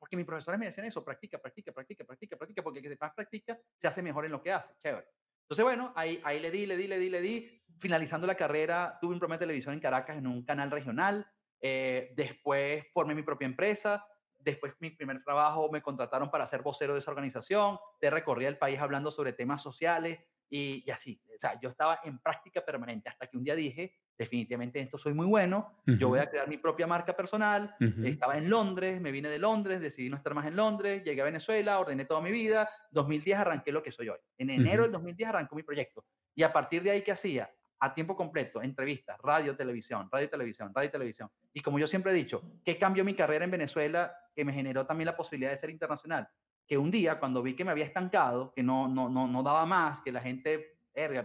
[0.00, 3.12] Porque mis profesores me decían eso, practica, practica, practica, practica, practica, porque el que más
[3.14, 4.74] practica se hace mejor en lo que hace.
[4.82, 5.06] Chévere.
[5.42, 7.62] Entonces, bueno, ahí, ahí le di, le di, le di, le di.
[7.78, 11.24] Finalizando la carrera, tuve un programa de televisión en Caracas en un canal regional.
[11.60, 14.04] Eh, después formé mi propia empresa.
[14.50, 17.78] Después, mi primer trabajo, me contrataron para ser vocero de esa organización.
[18.00, 21.22] Te recorría el país hablando sobre temas sociales y, y así.
[21.34, 25.14] O sea, yo estaba en práctica permanente hasta que un día dije, definitivamente esto soy
[25.14, 27.76] muy bueno, yo voy a crear mi propia marca personal.
[28.02, 31.24] Estaba en Londres, me vine de Londres, decidí no estar más en Londres, llegué a
[31.24, 34.18] Venezuela, ordené toda mi vida, 2010 arranqué lo que soy hoy.
[34.36, 36.04] En enero del 2010 arrancó mi proyecto.
[36.34, 37.48] Y a partir de ahí, ¿qué hacía?
[37.80, 41.30] A tiempo completo, entrevistas, radio, televisión, radio, televisión, radio, televisión.
[41.52, 44.86] Y como yo siempre he dicho, ¿qué cambió mi carrera en Venezuela que me generó
[44.86, 46.28] también la posibilidad de ser internacional?
[46.66, 49.64] Que un día, cuando vi que me había estancado, que no, no, no, no daba
[49.64, 50.78] más, que la gente,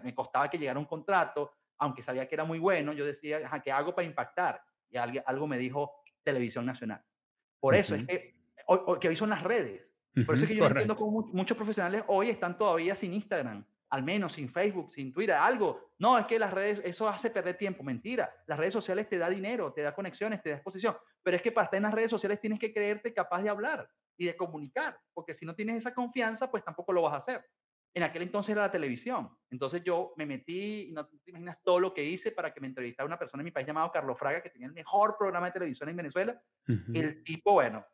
[0.04, 3.72] me costaba que llegara un contrato, aunque sabía que era muy bueno, yo decía, ¿qué
[3.72, 4.62] hago para impactar?
[4.90, 5.92] Y algo me dijo
[6.24, 7.04] Televisión Nacional.
[7.60, 8.36] Por eso es que,
[9.02, 9.98] que hoy son las redes.
[10.26, 14.02] Por eso es que yo entiendo cómo muchos profesionales hoy están todavía sin Instagram, al
[14.02, 15.92] menos sin Facebook, sin Twitter, algo.
[16.00, 17.84] No, es que las redes, eso hace perder tiempo.
[17.84, 18.28] Mentira.
[18.48, 20.98] Las redes sociales te da dinero, te da conexiones, te da exposición.
[21.22, 23.88] Pero es que para estar en las redes sociales tienes que creerte capaz de hablar
[24.18, 27.46] y de comunicar, porque si no tienes esa confianza, pues tampoco lo vas a hacer.
[27.94, 29.30] En aquel entonces era la televisión.
[29.52, 32.66] Entonces yo me metí, y no te imaginas todo lo que hice para que me
[32.66, 35.52] entrevistara una persona en mi país llamado Carlos Fraga, que tenía el mejor programa de
[35.52, 36.42] televisión en Venezuela.
[36.96, 37.86] El tipo, bueno,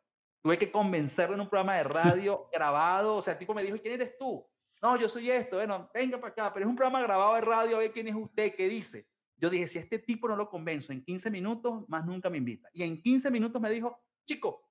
[0.42, 3.16] tuve que convencerlo en un programa de radio grabado.
[3.16, 4.48] O sea, el tipo me dijo, ¿quién eres tú?
[4.82, 5.56] No, yo soy esto.
[5.56, 8.14] Bueno, venga para acá, pero es un programa grabado de radio, a ver quién es
[8.14, 9.06] usted, qué dice.
[9.36, 12.68] Yo dije, si este tipo no lo convenzo en 15 minutos, más nunca me invita.
[12.72, 14.70] Y en 15 minutos me dijo, chico,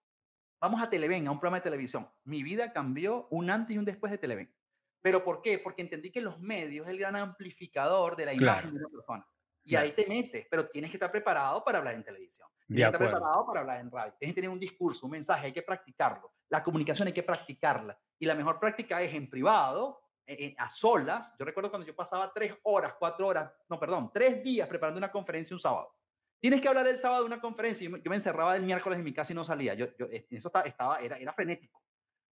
[0.59, 2.07] vamos a Televen, a un programa de televisión.
[2.23, 4.53] Mi vida cambió un antes y un después de Televen.
[5.01, 5.57] ¿Pero por qué?
[5.59, 9.27] Porque entendí que los medios es el gran amplificador de la imagen de una persona.
[9.63, 12.49] Y ahí te metes, pero tienes que estar preparado para hablar en televisión.
[12.69, 14.13] Tienes que estar preparado para hablar en radio.
[14.19, 16.33] Tienes que tener un discurso, un mensaje, hay que practicarlo.
[16.49, 17.99] La comunicación hay que practicarla.
[18.19, 21.33] Y la mejor práctica es en privado, e, e, a solas.
[21.39, 25.11] Yo recuerdo cuando yo pasaba tres horas, cuatro horas, no, perdón, tres días preparando una
[25.11, 25.95] conferencia un sábado.
[26.39, 27.85] Tienes que hablar el sábado de una conferencia.
[27.85, 29.73] Yo me, yo me encerraba el miércoles en mi casa y no salía.
[29.73, 31.81] Yo, yo eso estaba, estaba era, era frenético.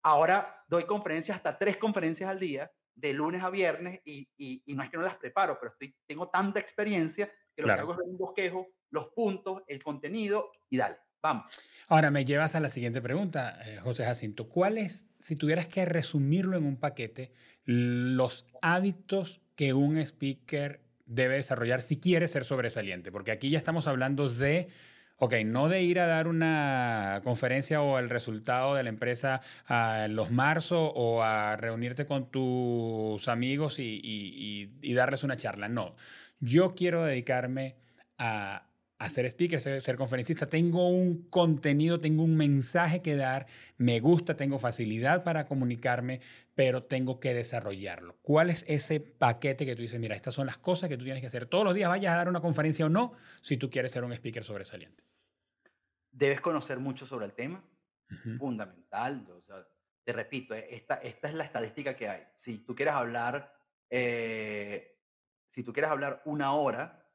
[0.02, 4.82] Ahora doy conferencias, hasta tres conferencias al día, de lunes a viernes, y, y, no
[4.82, 7.98] es que no las preparo, pero estoy, tengo tanta experiencia que lo que hago es
[7.98, 11.44] ver un bosquejo, los puntos, el contenido, y dale, vamos.
[11.88, 14.48] Ahora me llevas a la siguiente pregunta, eh, José Jacinto.
[14.48, 17.32] ¿Cuáles, si tuvieras que resumirlo en un paquete,
[17.64, 23.12] los hábitos que un speaker debe desarrollar si quiere ser sobresaliente?
[23.12, 24.68] Porque aquí ya estamos hablando de
[25.18, 30.08] Ok, no de ir a dar una conferencia o el resultado de la empresa a
[30.08, 35.68] los marzo o a reunirte con tus amigos y, darles una charla.
[35.68, 35.96] No,
[36.40, 37.76] yo quiero dedicarme
[38.18, 38.65] a,
[38.98, 40.46] a ser speaker, ser, ser, conferencista.
[40.46, 46.20] Tengo un contenido, tengo un mensaje que dar, me gusta, tengo facilidad para comunicarme,
[46.54, 48.16] pero tengo que desarrollarlo.
[48.22, 51.20] ¿Cuál es ese paquete que tú dices, mira, estas son las cosas que tú tienes
[51.20, 53.92] que hacer todos los días, vayas a dar una conferencia o no, si tú quieres
[53.92, 55.04] ser un speaker sobresaliente?
[56.10, 57.62] Debes conocer mucho sobre el tema,
[58.38, 59.26] fundamental.
[60.04, 62.22] te repito, eh, esta, esta es la estadística que hay.
[62.34, 63.52] Si tú quieres hablar,
[63.90, 64.98] eh,
[65.48, 67.05] si tú quieres hablar una hora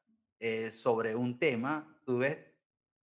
[0.44, 2.40] eh, sobre un tema, tú debes,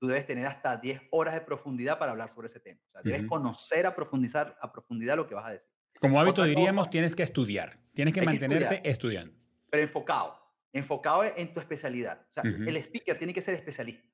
[0.00, 2.80] tú debes tener hasta 10 horas de profundidad para hablar sobre ese tema.
[2.88, 5.70] O sea, debes conocer a profundizar a profundidad lo que vas a decir.
[6.00, 9.32] Como hábito diríamos, tienes que estudiar, tienes que mantenerte estudiando.
[9.70, 10.36] Pero enfocado,
[10.72, 12.26] enfocado en tu especialidad.
[12.28, 14.04] O sea, el speaker tiene que ser especialista.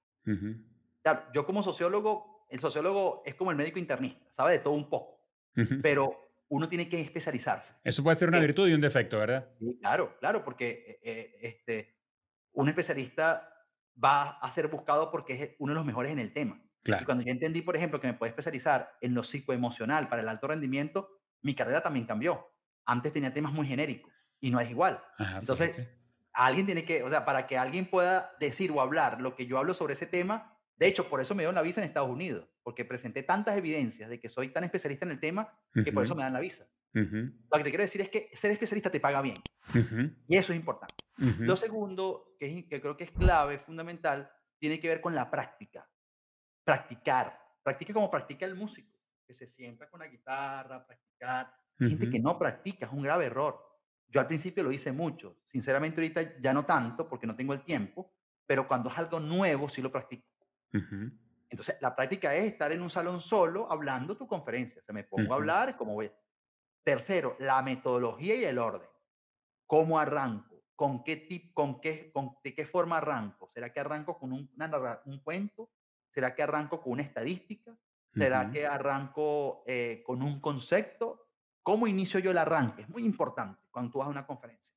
[1.33, 5.27] yo como sociólogo, el sociólogo es como el médico internista, sabe de todo un poco,
[5.83, 7.75] pero uno tiene que especializarse.
[7.85, 9.49] Eso puede ser una eh, virtud y un defecto, ¿verdad?
[9.81, 11.93] claro, claro, porque eh, eh, este,
[12.55, 13.50] un especialista
[14.02, 16.61] va a ser buscado porque es uno de los mejores en el tema.
[16.82, 17.02] Claro.
[17.02, 20.28] Y cuando yo entendí, por ejemplo, que me puedo especializar en lo psicoemocional para el
[20.28, 21.09] alto rendimiento,
[21.40, 22.52] mi carrera también cambió.
[22.84, 25.02] Antes tenía temas muy genéricos y no es igual.
[25.38, 25.88] Entonces,
[26.32, 29.59] alguien tiene que, o sea, para que alguien pueda decir o hablar lo que yo
[29.59, 32.48] hablo sobre ese tema, de hecho, por eso me dieron la visa en Estados Unidos,
[32.62, 36.14] porque presenté tantas evidencias de que soy tan especialista en el tema que por eso
[36.14, 36.66] me dan la visa.
[36.95, 39.36] Lo que te quiero decir es que ser especialista te paga bien.
[40.28, 40.95] Y eso es importante.
[41.16, 45.88] Lo segundo, que, que creo que es clave, fundamental, tiene que ver con la práctica.
[46.64, 47.38] Practicar.
[47.62, 51.53] Practica como practica el músico, que se sienta con la guitarra, practicar.
[51.80, 53.59] Hay gente que no practica, es un grave error.
[54.09, 55.40] Yo al principio lo hice mucho.
[55.51, 58.12] Sinceramente ahorita ya no tanto porque no tengo el tiempo,
[58.47, 60.28] pero cuando es algo nuevo sí lo practico.
[61.49, 64.82] Entonces, la práctica es estar en un salón solo hablando tu conferencia.
[64.84, 66.11] Se me pongo a hablar, como voy.
[66.85, 68.89] Tercero, la metodología y el orden.
[69.66, 70.62] ¿Cómo arranco?
[70.76, 73.51] ¿Con qué tip, con qué, con, de qué forma arranco?
[73.53, 74.51] ¿Será que arranco con un,
[75.07, 75.70] un cuento?
[76.11, 77.76] ¿Será que arranco con una estadística?
[78.12, 81.28] ¿Será que arranco eh, con un concepto?
[81.62, 82.82] ¿Cómo inicio yo el arranque?
[82.82, 84.76] Es muy importante cuando tú vas a una conferencia.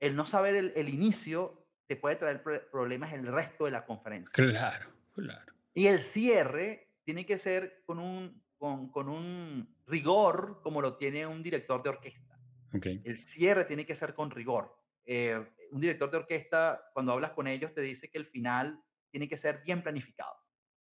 [0.00, 4.32] El no saber el, el inicio te puede traer problemas el resto de la conferencia.
[4.32, 4.90] Claro.
[5.14, 5.52] Claro.
[5.74, 11.26] Y el cierre tiene que ser con un, con, con un rigor como lo tiene
[11.26, 12.38] un director de orquesta.
[12.72, 13.02] Okay.
[13.04, 14.72] El cierre tiene que ser con rigor.
[15.04, 19.28] Eh, un director de orquesta, cuando hablas con ellos, te dice que el final tiene
[19.28, 20.36] que ser bien planificado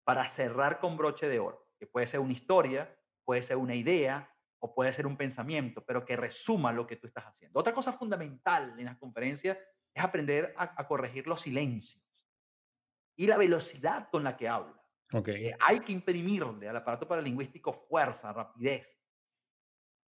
[0.04, 4.36] para cerrar con broche de oro, que puede ser una historia, puede ser una idea
[4.58, 7.60] o puede ser un pensamiento, pero que resuma lo que tú estás haciendo.
[7.60, 9.60] Otra cosa fundamental en las conferencias
[9.94, 12.04] es aprender a, a corregir los silencios
[13.16, 14.79] y la velocidad con la que habla.
[15.12, 15.48] Okay.
[15.48, 19.00] Eh, hay que imprimirle al aparato paralingüístico fuerza, rapidez.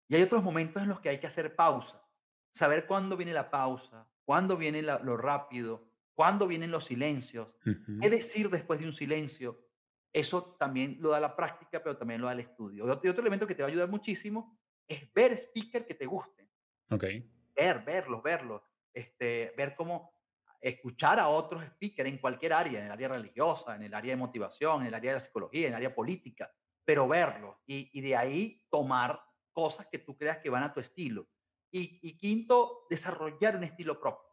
[0.07, 2.05] Y hay otros momentos en los que hay que hacer pausa,
[2.51, 8.49] saber cuándo viene la pausa, cuándo viene lo rápido, cuándo vienen los silencios, qué decir
[8.49, 9.65] después de un silencio.
[10.13, 12.85] Eso también lo da la práctica, pero también lo da el estudio.
[12.85, 16.49] Y otro, elemento que te va a ayudar muchísimo es ver speaker que te gusten.
[16.89, 17.31] Okay.
[17.55, 18.61] Ver, verlos, verlos.
[18.93, 20.13] Este, ver cómo
[20.61, 24.17] escuchar a otros speakers en cualquier área, en el área religiosa, en el área de
[24.17, 26.53] motivación, en el área de la psicología, en el área política,
[26.85, 29.19] pero verlo y, y de ahí tomar
[29.51, 31.27] cosas que tú creas que van a tu estilo.
[31.71, 34.29] Y, y, quinto, desarrollar un estilo propio.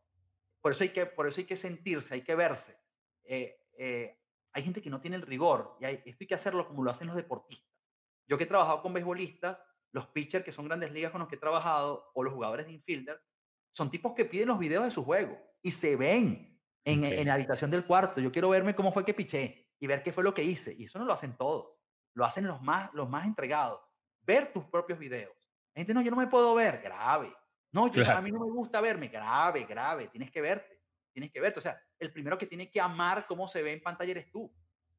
[0.61, 2.77] Por eso hay que, por eso hay que sentirse, hay que verse.
[3.25, 4.21] Eh, eh,
[4.53, 6.91] hay gente que no tiene el rigor y hay, esto hay que hacerlo como lo
[6.91, 7.73] hacen los deportistas.
[8.27, 9.63] Yo que he trabajado con beisbolistas,
[9.93, 12.73] los pitchers que son grandes ligas con los que he trabajado o los jugadores de
[12.73, 13.23] infielder,
[13.71, 17.35] son tipos que piden los videos de su juego y se ven en, en, la
[17.35, 18.21] habitación del cuarto.
[18.21, 20.75] Yo quiero verme cómo fue que piché y ver qué fue lo que hice.
[20.79, 21.79] Y eso no lo hacen todos.
[22.15, 23.81] Lo hacen los más, los más entregados.
[24.23, 25.33] Ver tus propios videos.
[25.75, 26.81] La gente, no, yo no me puedo ver.
[26.83, 27.33] Grave.
[27.73, 29.09] No, yo, a mí no me gusta verme.
[29.09, 30.09] Grave, grave.
[30.09, 30.83] Tienes que verte.
[31.13, 31.59] Tienes que verte.
[31.59, 34.53] O sea, el primero que tiene que amar cómo se ve en pantalla eres tú.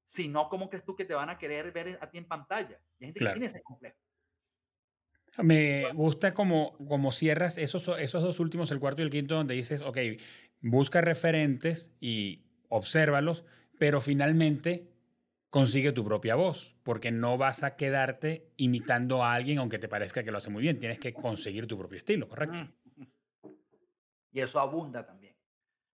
[0.03, 2.81] Si no, ¿cómo crees tú que te van a querer ver a ti en pantalla?
[2.97, 3.33] Y hay gente claro.
[3.33, 3.97] que tiene ese complejo.
[5.37, 9.53] Me gusta como, como cierras esos, esos dos últimos, el cuarto y el quinto, donde
[9.53, 9.97] dices, ok,
[10.61, 13.45] busca referentes y obsérvalos,
[13.77, 14.91] pero finalmente
[15.49, 20.23] consigue tu propia voz, porque no vas a quedarte imitando a alguien aunque te parezca
[20.23, 22.59] que lo hace muy bien, tienes que conseguir tu propio estilo, ¿correcto?
[24.31, 25.35] Y eso abunda también.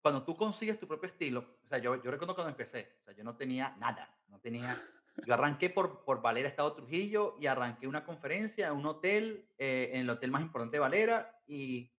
[0.03, 3.15] Cuando tú consigues tu propio estilo, o sea, yo, yo recuerdo cuando empecé, o sea,
[3.15, 4.81] yo no tenía nada, no tenía
[5.27, 9.91] yo arranqué por, por Valera, Estado Trujillo, y arranqué una conferencia en un hotel, eh,
[9.93, 11.93] en el hotel más importante de Valera, y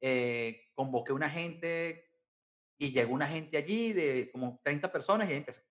[0.00, 2.08] eh, convoqué una gente,
[2.78, 5.62] y llegó una gente allí de como 30 personas, y ahí empecé.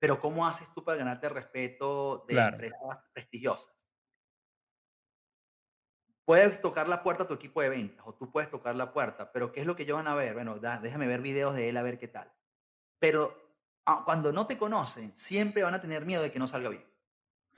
[0.00, 2.52] Pero ¿cómo haces tú para ganarte el respeto de Claro.
[2.54, 2.80] empresas
[3.12, 3.88] prestigiosas?
[6.24, 9.32] Puedes tocar la puerta a tu equipo de ventas, o tú puedes tocar la puerta,
[9.32, 10.34] pero ¿qué es lo que ellos van a ver?
[10.34, 12.30] Bueno, da- déjame ver videos de él a ver qué tal.
[12.98, 13.34] Pero
[13.86, 16.82] ah, cuando no te conocen, siempre van a tener miedo de que no salga bien.
[16.82, 16.86] O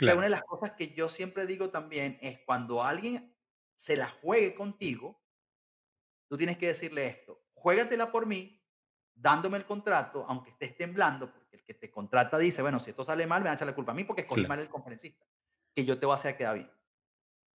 [0.04, 0.18] sea, Claro.
[0.18, 3.36] una de las cosas que yo siempre digo también es cuando alguien
[3.74, 5.19] se la juegue contigo,
[6.30, 8.64] tú tienes que decirle esto, juégatela por mí,
[9.12, 13.02] dándome el contrato, aunque estés temblando, porque el que te contrata dice, bueno, si esto
[13.02, 14.48] sale mal, me van a echar la culpa a mí porque escogí Claro.
[14.50, 15.26] mal el conferencista,
[15.74, 16.70] que yo te voy a hacer quedar bien.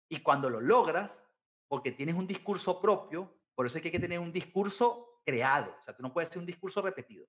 [0.09, 1.23] Y cuando lo logras,
[1.67, 5.77] porque tienes un discurso propio, por eso es que hay que tener un discurso creado,
[5.81, 7.27] o sea, tú no puedes hacer un discurso repetido.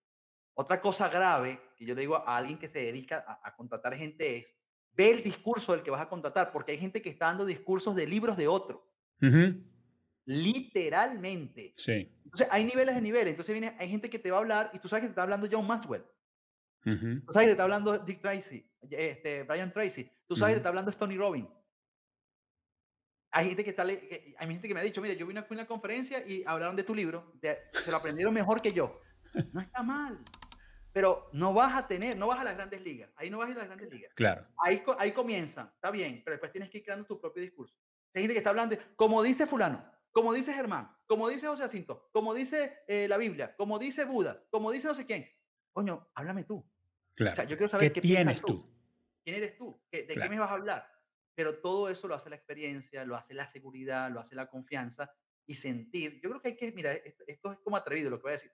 [0.53, 3.95] Otra cosa grave que yo le digo a alguien que se dedica a, a contratar
[3.95, 4.55] gente es,
[4.91, 7.95] ve el discurso del que vas a contratar, porque hay gente que está dando discursos
[7.95, 8.87] de libros de otro,
[9.21, 9.63] Ujú.
[10.25, 11.71] Literalmente.
[11.75, 12.11] Sí.
[12.23, 13.31] Entonces, hay niveles de niveles.
[13.31, 15.23] Entonces, viene, hay gente que te va a hablar y tú sabes que te está
[15.23, 16.03] hablando John Maxwell.
[16.83, 16.89] Tú
[17.31, 20.09] sabes que te está hablando Dick Tracy, este, Brian Tracy.
[20.27, 21.59] Tú sabes que te está hablando Tony Robbins.
[23.33, 25.65] Hay gente que, está, hay gente que me ha dicho, mira, yo vine a una
[25.67, 28.99] conferencia y hablaron de tu libro, de- se lo aprendieron mejor que yo.
[29.53, 30.21] No está mal.
[30.91, 33.09] Pero no vas a tener, no vas a las grandes ligas.
[33.15, 34.13] Ahí no vas a las grandes ligas.
[34.15, 34.45] Claro.
[34.57, 37.73] Ahí, ahí comienza, está bien, pero después tienes que ir creando tu propio discurso.
[38.13, 42.09] Hay gente que está hablando, como dice fulano, como dice Germán, como dice José Jacinto,
[42.11, 45.27] como dice eh, la Biblia, como dice Buda, como dice no sé quién.
[45.71, 46.69] Coño, háblame tú.
[47.15, 47.33] Claro.
[47.33, 48.69] O sea, yo quiero saber qué, tienes tú?
[49.23, 49.81] ¿Quién eres tú?
[49.91, 50.85] ¿De qué me vas a hablar?
[51.35, 55.13] Pero todo eso lo hace la experiencia, lo hace la seguridad, lo hace la confianza
[55.45, 56.19] y sentir.
[56.21, 58.51] Yo creo que hay que, mira, esto, es como atrevido lo que voy a decir.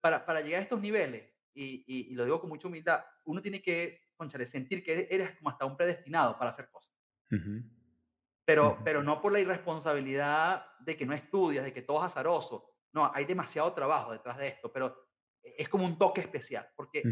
[0.00, 3.62] Para, para llegar a estos niveles, y, y, lo digo con mucha humildad, uno tiene
[3.62, 6.94] que, conchale, sentir que eres, como hasta un predestinado para hacer cosas.
[8.44, 12.70] Pero, pero no por la irresponsabilidad de que no estudias, de que todo es azaroso.
[12.92, 15.08] No, hay demasiado trabajo detrás de esto, pero
[15.42, 17.02] e, es como un toque especial, porque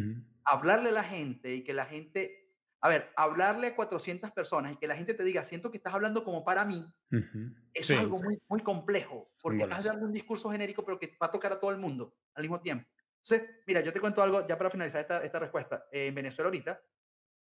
[0.45, 2.43] hablarle a la gente y que la gente
[2.85, 5.95] a ver, hablarle a 400 personas y que la gente te diga, siento que estás
[5.95, 6.85] hablando como para mí,
[7.72, 11.28] eso es algo muy, muy complejo, porque estás dando un discurso genérico, pero que va
[11.28, 12.89] a tocar a todo el mundo al mismo tiempo.
[13.18, 15.87] Entonces, mira, yo te cuento algo ya para finalizar esta, esta respuesta.
[15.93, 16.83] en Venezuela ahorita,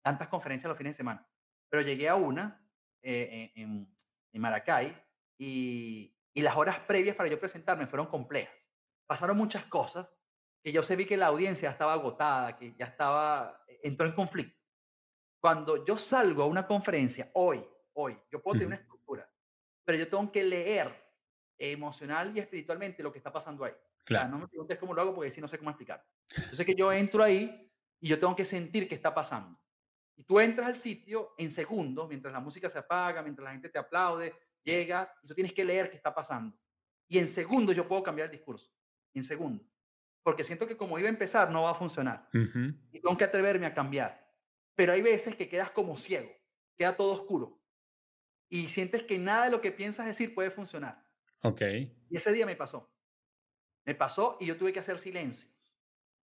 [0.03, 1.27] tantas conferencias los fines de semana,
[1.67, 2.62] pero llegué a una
[3.03, 3.93] eh, en,
[4.31, 4.95] en, Maracay
[5.37, 8.71] y, y las horas previas para yo presentarme fueron complejas.
[9.05, 10.13] Pasaron muchas cosas
[10.63, 14.57] que yo sé vi que la audiencia estaba agotada, que ya estaba, entró en conflicto.
[15.41, 17.61] Cuando yo salgo a una conferencia, hoy,
[17.93, 19.29] hoy, yo puedo tener una estructura,
[19.83, 20.89] pero yo tengo que leer
[21.57, 23.73] emocional y espiritualmente lo que está pasando ahí.
[24.05, 24.29] Claro.
[24.31, 26.05] no me preguntes cómo lo hago porque si no sé cómo explicar.
[26.49, 29.59] Yo sé que yo entro ahí y yo tengo que sentir qué está pasando.
[30.15, 33.69] Y tú entras al sitio en segundos, mientras la música se apaga, mientras la gente
[33.69, 34.33] te aplaude,
[34.63, 36.57] llegas y tú tienes que leer qué está pasando.
[37.07, 38.71] Y en segundos yo puedo cambiar el discurso.
[39.13, 39.67] En segundos.
[40.23, 42.29] Porque siento que como iba a empezar no va a funcionar.
[42.33, 44.23] Y tengo que atreverme a cambiar.
[44.75, 46.31] Pero hay veces que quedas como ciego,
[46.77, 47.61] queda todo oscuro.
[48.49, 51.03] Y sientes que nada de lo que piensas decir puede funcionar.
[51.41, 51.61] Ok.
[52.09, 52.91] Y ese día me pasó.
[53.85, 55.51] Me pasó y yo tuve que hacer silencios.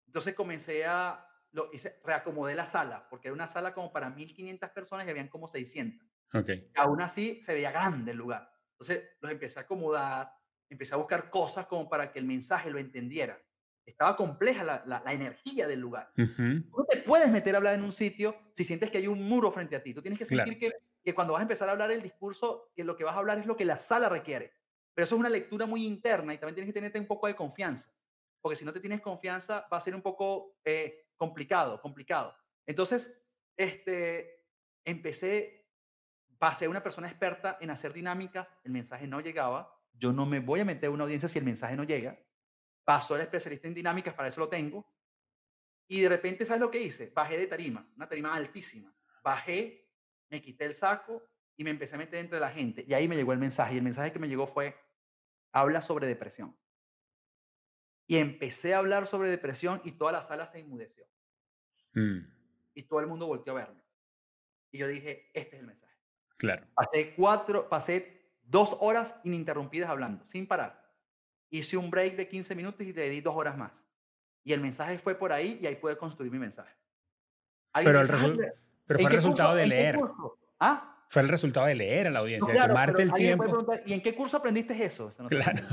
[0.07, 1.69] Entonces comencé a, lo
[2.03, 6.07] reacomodé la sala, porque era una sala como para 1500 personas y habían como 600.
[6.33, 6.49] Ok.
[6.75, 8.53] aún así se veía grande el lugar.
[8.73, 10.33] Entonces los empecé a acomodar,
[10.69, 13.37] empecé a buscar cosas como para que el mensaje lo entendiera
[13.85, 16.11] estaba compleja la, la, energía del lugar.
[16.15, 19.51] No te puedes meter a hablar en un sitio si sientes que hay un muro
[19.51, 19.93] frente a ti.
[19.93, 20.71] Tú tienes que sentir que,
[21.03, 23.37] que, cuando vas a empezar a hablar el discurso, que lo que vas a hablar
[23.39, 24.53] es lo que la sala requiere.
[24.93, 27.35] Pero eso es una lectura muy interna y también tienes que tenerte un poco de
[27.35, 27.89] confianza.
[28.41, 32.35] Porque si no te tienes confianza, va a ser un poco eh, complicado, complicado.
[32.65, 34.43] Entonces, este,
[34.83, 35.69] empecé,
[36.39, 39.71] pasé una persona experta en hacer dinámicas, el mensaje no llegaba.
[39.93, 42.17] Yo no me voy a meter a una audiencia si el mensaje no llega
[42.83, 44.83] Pasó el especialista en dinámicas, para eso lo tengo.
[45.87, 47.11] Y de repente, ¿sabes lo que hice?
[47.13, 48.91] Bajé de tarima, una tarima altísima.
[49.23, 49.93] Bajé,
[50.31, 51.21] me quité el saco
[51.55, 52.83] y me empecé a meter entre la gente.
[52.87, 53.75] Y ahí me llegó el mensaje.
[53.75, 54.75] Y el mensaje que me llegó fue,
[55.51, 56.57] habla sobre depresión.
[58.11, 61.05] Y empecé a hablar sobre depresión y toda la sala se inmudeció.
[61.93, 62.19] Mm.
[62.73, 63.83] Y todo el mundo volteó a verme.
[64.71, 65.95] Y yo dije, este es el mensaje.
[66.37, 66.67] Claro.
[66.73, 70.81] Pasé cuatro, pasé dos horas ininterrumpidas hablando, sin parar
[71.51, 73.85] hice un break de 15 minutos y te di dos horas más.
[74.43, 76.73] Y el mensaje fue por ahí y ahí pude construir mi mensaje.
[77.73, 78.07] Pero, el
[78.87, 79.99] pero fue el resultado de leer.
[80.59, 81.05] ¿Ah?
[81.07, 83.65] Fue el resultado de leer a la audiencia, de tomarte el tiempo.
[83.85, 85.11] ¿Y en qué curso aprendiste eso?
[85.27, 85.67] claro.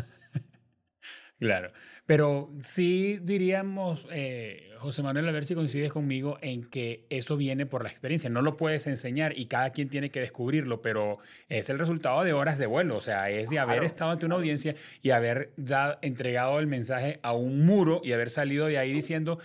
[1.39, 1.71] Claro,
[2.05, 7.65] pero sí diríamos, eh, José Manuel, a ver si coincides conmigo en que eso viene
[7.65, 8.29] por la experiencia.
[8.29, 11.19] No lo puedes enseñar y cada quien tiene que descubrirlo, pero
[11.49, 14.35] es el resultado de horas de vuelo, o sea, es de haber estado ante una
[14.35, 15.53] audiencia y haber
[16.03, 19.39] entregado el mensaje a un muro y haber salido de ahí diciendo,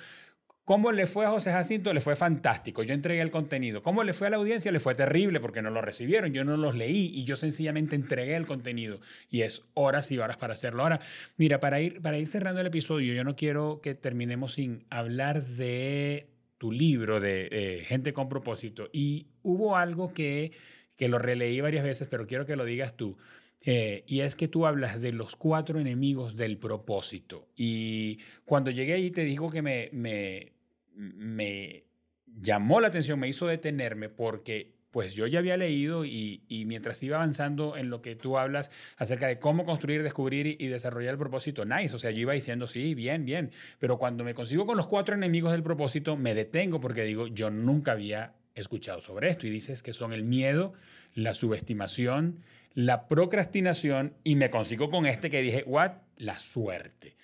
[0.65, 1.93] ¿Cómo le fue a José Jacinto?
[1.93, 2.83] Le fue fantástico.
[2.83, 3.83] Yo entregué el contenido.
[3.83, 4.71] ¿Cómo le fue a la audiencia?
[4.71, 6.31] Le fue terrible porque no lo recibieron.
[6.31, 9.01] Yo no los leí y yo sencillamente entregué el contenido.
[9.29, 10.83] Y es horas y horas para hacerlo.
[10.83, 11.01] Ahora,
[11.35, 15.45] mira, para ir, para ir cerrando el episodio, yo no quiero que terminemos sin hablar
[15.45, 18.89] de tu libro de eh, Gente con propósito.
[18.93, 20.53] Y hubo algo que,
[20.95, 23.17] que lo releí varias veces, pero quiero que lo digas tú.
[23.65, 27.47] Eh, y es que tú hablas de los cuatro enemigos del propósito.
[27.55, 30.52] Y cuando llegué ahí te digo que me, me,
[30.95, 31.85] me
[32.25, 37.17] llamó la atención, me hizo detenerme porque pues yo ya había leído y, mientras iba
[37.17, 41.65] avanzando en lo que tú hablas acerca de cómo construir, descubrir y, desarrollar el propósito,
[41.65, 44.85] nice, o sea, yo iba diciendo, sí, bien, bien, pero cuando me consigo con los
[44.85, 49.49] cuatro enemigos del propósito, me detengo porque digo, yo nunca había escuchado sobre esto y
[49.49, 50.73] dices que son el miedo,
[51.15, 52.43] la subestimación,
[52.75, 55.93] la procrastinación y me consigo con este que dije, what?
[56.17, 57.15] La suerte.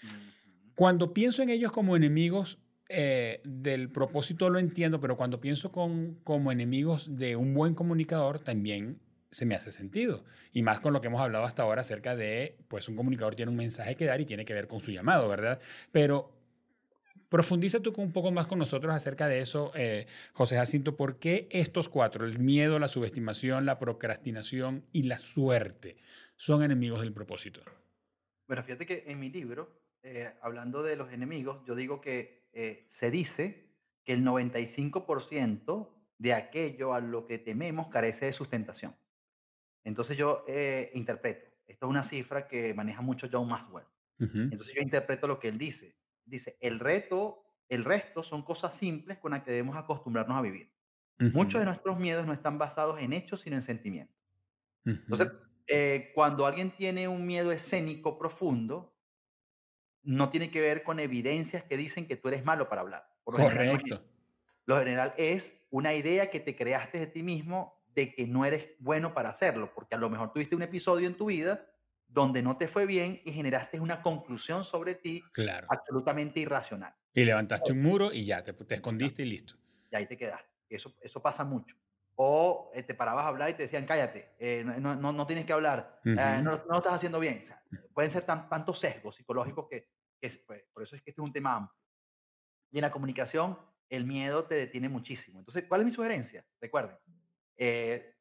[0.74, 2.58] Cuando pienso en ellos como enemigos,
[2.90, 8.40] eh, del propósito lo entiendo, pero cuando pienso con, como enemigos de un buen comunicador,
[8.40, 9.00] también
[9.32, 10.26] se me hace sentido.
[10.52, 13.52] Y más con lo que hemos hablado hasta ahora acerca de, pues un comunicador tiene
[13.52, 15.60] un mensaje que dar y tiene que ver con su llamado, ¿verdad?
[15.92, 16.40] Pero
[17.30, 20.98] Profundiza tú un poco más con nosotros acerca de eso, eh, José Jacinto.
[20.98, 25.98] ¿Por qué estos cuatro, el miedo, la subestimación, la procrastinación y la suerte,
[26.38, 27.62] son enemigos del propósito?
[28.48, 32.86] Bueno, fíjate que en mi libro, eh, hablando de los enemigos, yo digo que eh,
[32.89, 33.70] se dice
[34.03, 38.97] que el 95% de aquello a lo que tememos carece de sustentación.
[39.86, 40.43] Entonces yo
[40.93, 43.86] interpreto, esto es una cifra que maneja mucho John Maxwell.
[44.20, 45.95] Entonces yo interpreto lo que él dice.
[46.26, 50.74] Dice, el reto, el resto son cosas simples con las que debemos acostumbrarnos a vivir.
[51.34, 54.18] Muchos de nuestros miedos no están basados en hechos, sino en sentimientos.
[54.84, 55.32] Entonces,
[55.68, 58.99] eh, cuando alguien tiene un miedo escénico profundo,
[60.04, 63.10] no tiene que ver con evidencias que dicen que tú eres malo para hablar.
[63.24, 63.78] Por lo Correcto.
[63.78, 64.06] General,
[64.66, 68.70] lo general es una idea que te creaste de ti mismo de que no eres
[68.80, 71.66] bueno para hacerlo, porque a lo mejor tuviste un episodio en tu vida
[72.08, 75.68] donde no te fue bien y generaste una conclusión sobre ti claro.
[75.70, 76.93] absolutamente irracional.
[77.14, 79.56] Y levantaste un muro y ya, te, escondiste y listo.
[79.91, 80.50] Y ahí te quedaste.
[80.70, 81.76] Eso, eso pasa mucho.
[82.22, 85.46] O eh, te parabas a hablar y te decían, cállate, eh, no, no, no, tienes
[85.46, 87.42] que hablar, eh, no, no, lo estás haciendo bien.
[87.94, 89.90] pueden ser tan, tantos sesgos psicológicos que,
[90.20, 91.80] que pues, por eso es que este es un tema amplio.
[92.72, 93.58] Y en la comunicación,
[93.88, 95.40] el miedo te detiene muchísimo.
[95.40, 96.46] Entonces, ¿cuál es mi sugerencia?
[96.60, 96.98] Recuerden,
[97.56, 98.14] el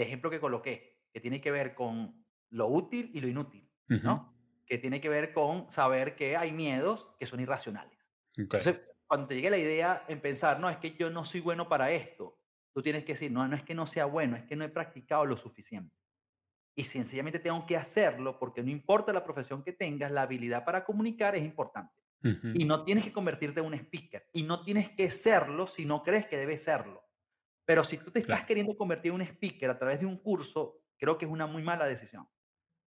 [0.00, 4.34] ejemplo que coloqué, que tiene que ver con lo útil y lo inútil, ¿no?
[4.64, 7.98] Que tiene que ver con saber que hay miedos que son irracionales.
[8.36, 11.68] Entonces, cuando te llegue la idea en pensar, no, es que yo no soy bueno
[11.68, 12.38] para esto,
[12.72, 14.68] tú tienes que decir, no, no es que no sea bueno, es que no he
[14.68, 15.96] practicado lo suficiente.
[16.74, 20.84] Y sencillamente tengo que hacerlo porque no importa la profesión que tengas, la habilidad para
[20.84, 22.02] comunicar es importante.
[22.54, 24.28] Y no tienes que convertirte en un speaker.
[24.32, 27.08] Y no tienes que serlo si no crees que debes serlo.
[27.64, 30.82] Pero si tú te estás queriendo convertir en un speaker a través de un curso,
[30.98, 32.28] creo que es una muy mala decisión.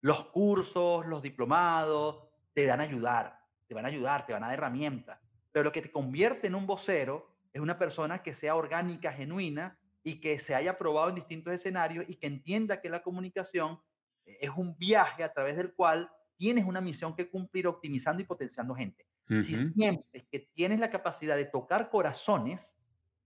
[0.02, 4.48] Los cursos, los diplomados, te van a ayudar, te van a ayudar, te van a
[4.48, 5.20] dar herramientas,
[5.52, 9.80] pero lo que te convierte en un vocero es una persona que sea orgánica, genuina
[10.04, 13.80] y que se haya probado en distintos escenarios y que entienda que la comunicación
[14.26, 18.76] es un viaje a través del cual tienes una misión que cumplir optimizando y potenciando
[18.76, 19.08] gente.
[19.38, 22.78] Si sientes que tienes la capacidad de tocar corazones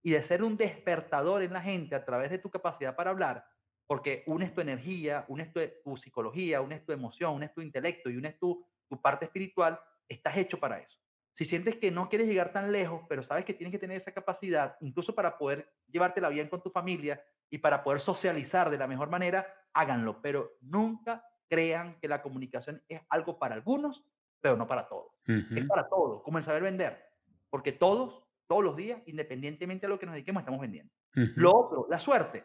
[0.02, 3.46] y de ser un despertador en la gente a través de tu capacidad para hablar,
[3.86, 8.16] porque unes tu energía, unes tu, tu psicología, unes tu emoción, unes tu intelecto y
[8.16, 10.98] unes tu, tu parte espiritual, estás hecho para eso.
[11.34, 14.12] Si sientes que no quieres llegar tan lejos, pero sabes que tienes que tener esa
[14.12, 18.86] capacidad, incluso para poder llevártela bien con tu familia y para poder socializar de la
[18.86, 20.22] mejor manera, háganlo.
[20.22, 24.06] Pero nunca crean que la comunicación es algo para algunos,
[24.40, 25.12] pero no para todos.
[25.26, 27.02] Es para todos, como el saber vender.
[27.50, 30.92] Porque todos, todos los días, independientemente de lo que nos dediquemos, estamos vendiendo.
[31.14, 32.44] Lo otro, la suerte.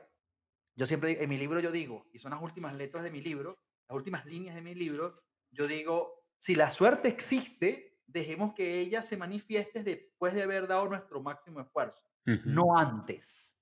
[0.75, 3.59] Yo siempre, en mi libro yo digo, y son las últimas letras de mi libro,
[3.87, 5.21] las últimas líneas de mi libro,
[5.51, 10.87] yo digo, si la suerte existe, dejemos que ella se manifieste después de haber dado
[10.87, 12.03] nuestro máximo esfuerzo,
[12.45, 13.61] no antes.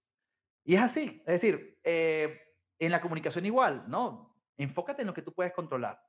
[0.64, 2.40] Y es así, es decir, eh,
[2.80, 4.36] en la comunicación igual, ¿no?
[4.58, 6.02] Enfócate en lo que tú puedes controlar.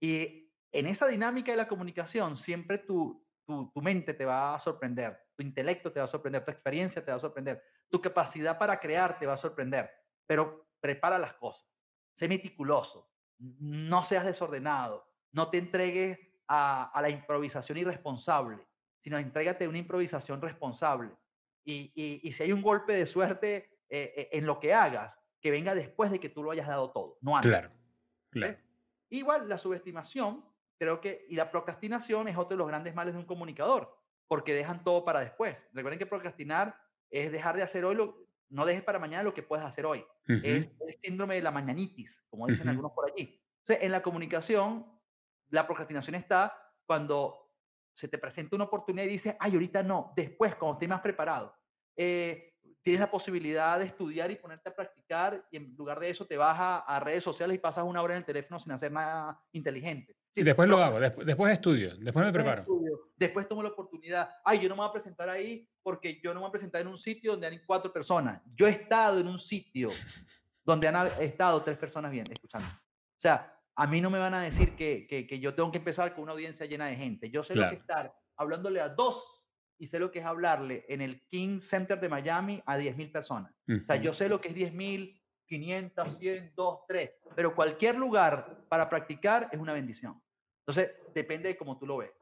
[0.00, 4.58] Y en esa dinámica de la comunicación, siempre tu, tu, tu mente te va a
[4.58, 8.58] sorprender, tu intelecto te va a sorprender, tu experiencia te va a sorprender, tu capacidad
[8.58, 9.90] para crear te va a sorprender
[10.26, 11.68] pero prepara las cosas.
[12.14, 16.18] Sé meticuloso, no seas desordenado, no te entregues
[16.48, 18.66] a, la improvisación irresponsable,
[18.98, 21.10] sino entrégate a una improvisación responsable.
[21.64, 25.74] Y, si hay un golpe de suerte eh, eh, en lo que hagas, que venga
[25.74, 27.50] después de que tú lo hayas dado todo, no antes.
[27.50, 27.70] Claro,
[28.30, 28.58] claro.
[29.10, 30.44] Igual la subestimación,
[30.78, 34.54] creo que, y la procrastinación es otro de los grandes males de un comunicador, porque
[34.54, 35.68] dejan todo para después.
[35.72, 36.78] Recuerden que procrastinar
[37.10, 40.04] es dejar de hacer hoy lo, no dejes para mañana lo que puedes hacer hoy.
[40.26, 43.40] Es el síndrome de la mañanitis, como dicen algunos por allí.
[43.60, 44.86] Entonces, en la comunicación,
[45.50, 46.52] la procrastinación está
[46.86, 47.44] cuando
[47.94, 51.54] se te presenta una oportunidad y dices, ay, ahorita no, después, cuando estés más preparado.
[51.96, 56.26] Eh, tienes la posibilidad de estudiar y ponerte a practicar y en lugar de eso
[56.26, 59.40] te vas a, redes sociales y pasas una hora en el teléfono sin hacer nada
[59.52, 60.14] inteligente.
[60.32, 62.66] Sí, después lo hago, después, después estudio, después me preparo.
[63.16, 64.28] después tomo la oportunidad.
[64.44, 66.82] Ay, yo no me voy a presentar ahí porque yo no me voy a presentar
[66.82, 68.42] en un sitio donde hay cuatro personas.
[68.54, 69.88] Yo he estado en un sitio
[70.62, 72.68] donde han estado tres personas bien, escuchando.
[72.68, 76.14] O sea, a mí no me van a decir que, que, yo tengo que empezar
[76.14, 77.30] con una audiencia llena de gente.
[77.30, 79.48] Yo sé lo que estar hablándole a dos
[79.78, 83.52] y sé lo que es hablarle en el King Center de Miami a 10.000 personas.
[83.68, 87.10] O sea, yo sé lo que es 10.000, 500, 100, 2, 3.
[87.34, 90.22] Pero cualquier lugar para practicar es una bendición.
[90.60, 92.12] Entonces, depende de cómo tú lo ves.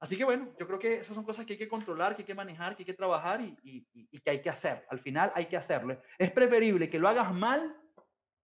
[0.00, 2.26] Así que bueno, yo creo que esas son cosas que hay que controlar, que hay
[2.26, 4.84] que manejar, que hay que trabajar y, y, que hay que hacer.
[4.90, 5.98] Al final hay que hacerlo.
[6.18, 7.74] Es preferible que lo hagas mal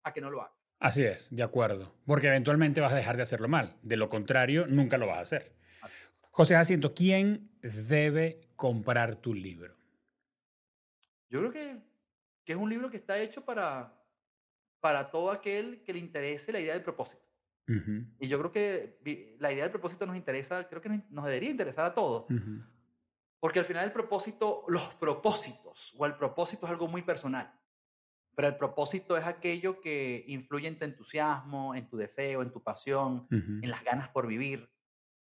[0.02, 0.59] a que no lo hagas.
[0.80, 1.94] Así es, de acuerdo.
[2.06, 3.76] Porque eventualmente vas a dejar de hacerlo mal.
[3.82, 5.54] De lo contrario, nunca lo vas a hacer.
[6.30, 9.76] José Jacinto, ¿quién debe comprar tu libro?
[11.28, 11.78] Yo creo que,
[12.44, 13.94] que es un libro que está hecho para,
[14.80, 17.22] para todo aquel que le interese la idea del propósito.
[18.18, 21.86] Y yo creo que la idea del propósito nos interesa, creo que nos debería interesar
[21.86, 22.24] a todos.
[23.38, 27.52] Porque al final el propósito, los propósitos, o el propósito es algo muy personal.
[28.40, 32.62] Pero el propósito es aquello que influye en tu entusiasmo, en tu deseo, en tu
[32.62, 34.72] pasión, en las ganas por vivir.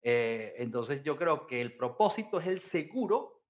[0.03, 3.43] Eh, entonces yo creo que el propósito es el seguro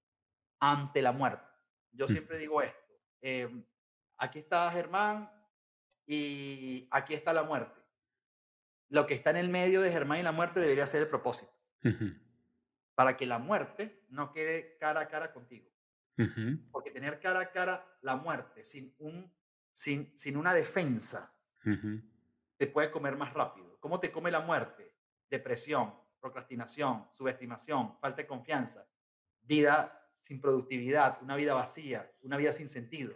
[0.61, 1.45] ante la muerte.
[1.91, 2.79] Yo siempre digo esto.
[3.19, 3.65] Em,
[4.15, 5.29] aquí está Germán
[6.05, 7.81] y aquí está la muerte.
[8.87, 11.51] Lo que está en el medio de Germán y la muerte debería ser el propósito.
[12.95, 15.69] Para que la muerte no quede cara a cara contigo.
[16.71, 19.36] Porque tener cara a cara la muerte sin, un,
[19.77, 23.77] sin, sin una defensa te puede comer más rápido.
[23.79, 24.95] ¿Cómo te come la muerte?
[25.29, 28.89] Depresión, procrastinación, subestimación, falta de confianza,
[29.41, 33.13] vida sin productividad, una vida vacía, una vida sin sentido.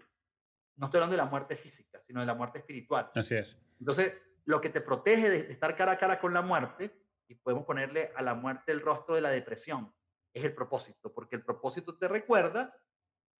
[0.76, 3.08] No estoy hablando de la muerte física, sino de la muerte espiritual.
[3.16, 3.58] Así es.
[3.80, 6.92] Entonces, lo que te protege de estar cara a cara con la muerte,
[7.28, 9.96] y podemos ponerle a la muerte el rostro de la depresión,
[10.32, 12.78] es el propósito, porque el propósito te recuerda,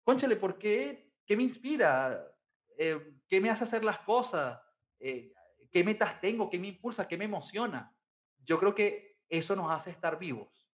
[0.04, 1.14] conchale, ¿por qué?
[1.24, 2.28] ¿Qué me inspira?
[2.78, 4.62] Eh, ¿Qué me hace hacer las cosas?
[5.00, 5.34] Eh,
[5.72, 6.50] ¿Qué metas tengo?
[6.50, 7.08] ¿Qué me impulsa?
[7.08, 7.96] ¿Qué me emociona?
[8.40, 10.70] Yo creo que eso nos hace estar vivos.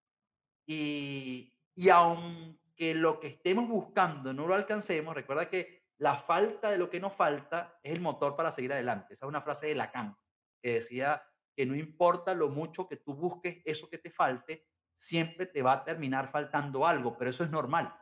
[0.67, 6.79] Y, y aunque lo que estemos buscando no lo alcancemos, recuerda que la falta de
[6.79, 9.15] lo que nos falta es el motor para seguir adelante.
[9.15, 10.17] Esa es una frase de Lacan,
[10.63, 11.23] que decía
[11.55, 15.73] que no importa lo mucho que tú busques eso que te falte, siempre te va
[15.73, 17.95] a terminar faltando algo, pero eso es normal.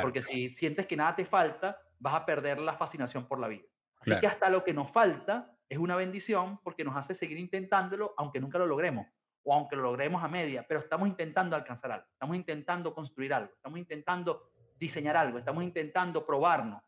[0.00, 3.64] Porque si sientes que nada te falta, vas a perder la fascinación por la vida.
[4.00, 8.14] Así que hasta lo que nos falta es una bendición porque nos hace seguir intentándolo
[8.18, 9.06] aunque nunca lo logremos
[9.44, 13.52] o aunque lo logremos a media, pero estamos intentando alcanzar algo, estamos intentando construir algo,
[13.54, 16.82] estamos intentando diseñar algo, estamos intentando probarnos.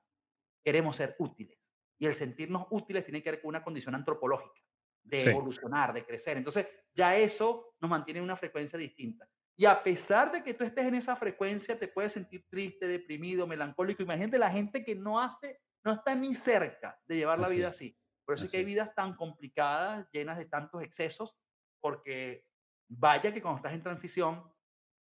[0.62, 1.58] Queremos ser útiles.
[1.98, 4.60] Y el sentirnos útiles tiene que ver con una condición antropológica,
[5.04, 6.36] de evolucionar, de crecer.
[6.36, 9.28] Entonces, ya eso nos mantiene en una frecuencia distinta.
[9.56, 13.46] Y a pesar de que tú estés en esa frecuencia, te puedes sentir triste, deprimido,
[13.46, 14.02] melancólico.
[14.02, 17.96] Imagínate la gente que no hace, no está ni cerca de llevar la vida así.
[18.24, 21.36] Por eso es que hay vidas tan complicadas, llenas de tantos excesos,
[21.80, 22.46] porque
[22.88, 24.50] vaya que cuando estás en transición,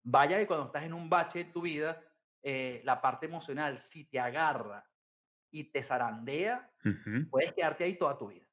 [0.04, 2.02] vaya que cuando estás en un bache en tu vida,
[2.42, 4.84] eh, la parte emocional, si te agarra
[5.50, 6.74] y te zarandea,
[7.30, 8.46] puedes quedarte ahí toda tu vida.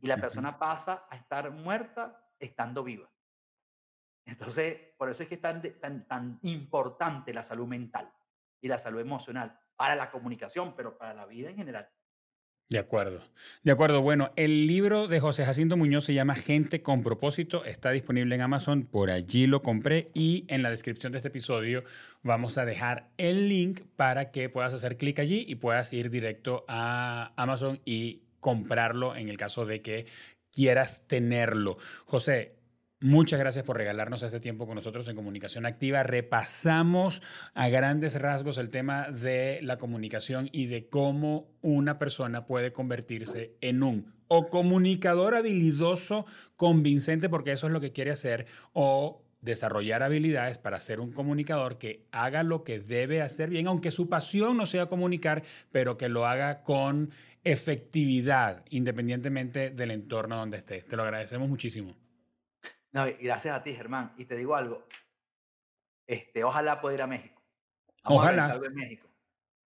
[0.00, 3.10] y la persona pasa a estar muerta estando viva.
[4.26, 8.12] Entonces, por eso es que es tan, tan, tan importante la salud mental
[8.60, 11.88] y la salud emocional para la comunicación, pero para la vida en general.
[12.68, 13.22] De acuerdo.
[13.62, 14.02] De acuerdo.
[14.02, 17.64] Bueno, el libro de José Jacinto Muñoz se llama Gente con propósito.
[17.64, 18.86] Está disponible en Amazon.
[18.86, 20.10] Por allí lo compré.
[20.14, 21.84] Y en la descripción de este episodio
[22.24, 26.64] vamos a dejar el link para que puedas hacer clic allí y puedas ir directo
[26.66, 30.06] a Amazon y comprarlo en el caso de que
[30.50, 31.78] quieras tenerlo.
[32.04, 32.55] José,
[33.00, 36.02] Muchas gracias por regalarnos este tiempo con nosotros en Comunicación Activa.
[36.02, 37.20] Repasamos
[37.52, 43.54] a grandes rasgos el tema de la comunicación y de cómo una persona puede convertirse
[43.60, 46.24] en un o comunicador habilidoso,
[46.56, 51.76] convincente, porque eso es lo que quiere hacer, o desarrollar habilidades para ser un comunicador
[51.76, 56.08] que haga lo que debe hacer bien, aunque su pasión no sea comunicar, pero que
[56.08, 57.10] lo haga con
[57.44, 60.80] efectividad, independientemente del entorno donde esté.
[60.80, 61.94] Te lo agradecemos muchísimo.
[62.96, 64.14] No, gracias a ti, Germán.
[64.16, 64.88] Y te digo algo.
[66.06, 67.42] Este, ojalá pueda ir a México.
[68.02, 68.46] Vamos ojalá.
[68.46, 69.06] a en México.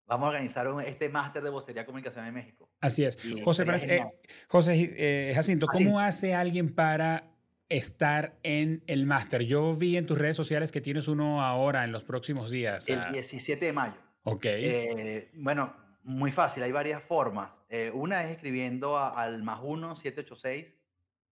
[0.08, 2.68] Vamos a organizar este máster de vocería comunicación en México.
[2.82, 3.20] Así es.
[3.44, 4.04] José, eh,
[4.48, 7.36] José eh, Jacinto, ¿cómo hace alguien para
[7.68, 9.44] estar en el máster?
[9.44, 12.90] Yo vi en tus redes sociales que tienes uno ahora en los próximos días.
[12.90, 13.94] El 17 de mayo.
[14.24, 14.46] Ok.
[14.46, 15.72] Eh, bueno,
[16.02, 17.52] muy fácil, hay varias formas.
[17.94, 20.76] una es escribiendo al más 1 786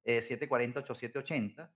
[0.05, 1.71] 740 8780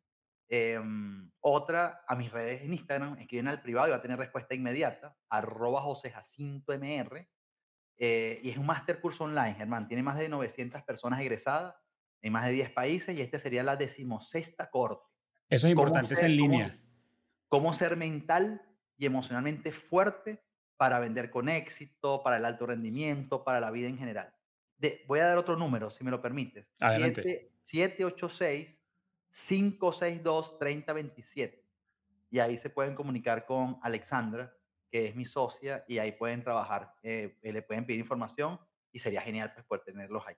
[0.54, 4.54] Em, otra, a mis redes en Instagram, escriben al privado y va a tener respuesta
[4.54, 7.26] inmediata, arroba José Jacinto MR.
[7.98, 9.88] Eh, y es un máster curso online, Germán.
[9.88, 11.76] Tiene más de 900 personas egresadas
[12.22, 15.08] en más de 10 países y este sería la decimosexta corte.
[15.48, 16.78] Eso es importante, es en línea.
[17.48, 18.62] Cómo, ser mental
[18.98, 20.44] y emocionalmente fuerte
[20.76, 24.36] para vender con éxito, para el alto rendimiento, para la vida en general.
[24.78, 26.74] De, voy a dar otro número, si me lo permites.
[26.82, 27.54] Adelante.
[27.62, 28.81] 786
[29.32, 31.64] 562-3027.
[32.30, 34.56] Y ahí se pueden comunicar con Alexandra,
[34.90, 38.60] que es mi socia, y ahí pueden trabajar, eh, le pueden pedir información
[38.92, 40.36] y sería genial pues, poder tenerlos ahí.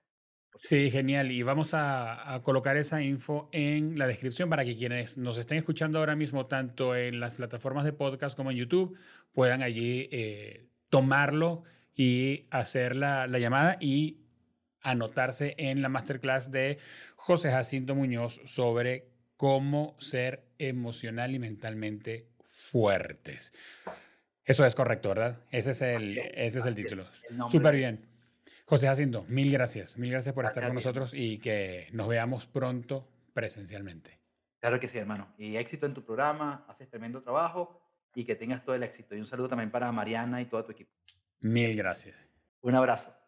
[0.56, 1.32] Sí, genial.
[1.32, 5.98] Y vamos a, colocar esa info en la descripción para que quienes nos estén escuchando
[5.98, 8.96] ahora mismo, tanto en las plataformas de podcast como en YouTube,
[9.32, 14.23] puedan allí eh, tomarlo y hacer la, la llamada y
[14.84, 16.78] anotarse en la masterclass de
[17.16, 23.52] José Jacinto Muñoz sobre cómo ser emocional y mentalmente fuertes.
[24.44, 25.40] Eso es correcto, ¿verdad?
[25.50, 27.04] Ese es el, ese es el título.
[27.50, 28.06] Súper bien.
[28.66, 29.96] José Jacinto, mil gracias.
[29.96, 34.20] Mil gracias por estar con nosotros y que nos veamos pronto presencialmente.
[34.60, 35.34] Claro que sí, hermano.
[35.38, 37.80] Y éxito en tu programa, haces tremendo trabajo
[38.14, 39.14] y que tengas todo el éxito.
[39.16, 40.92] Y un saludo también para Mariana y todo tu equipo.
[41.40, 42.28] Mil gracias.
[42.60, 43.23] Un abrazo.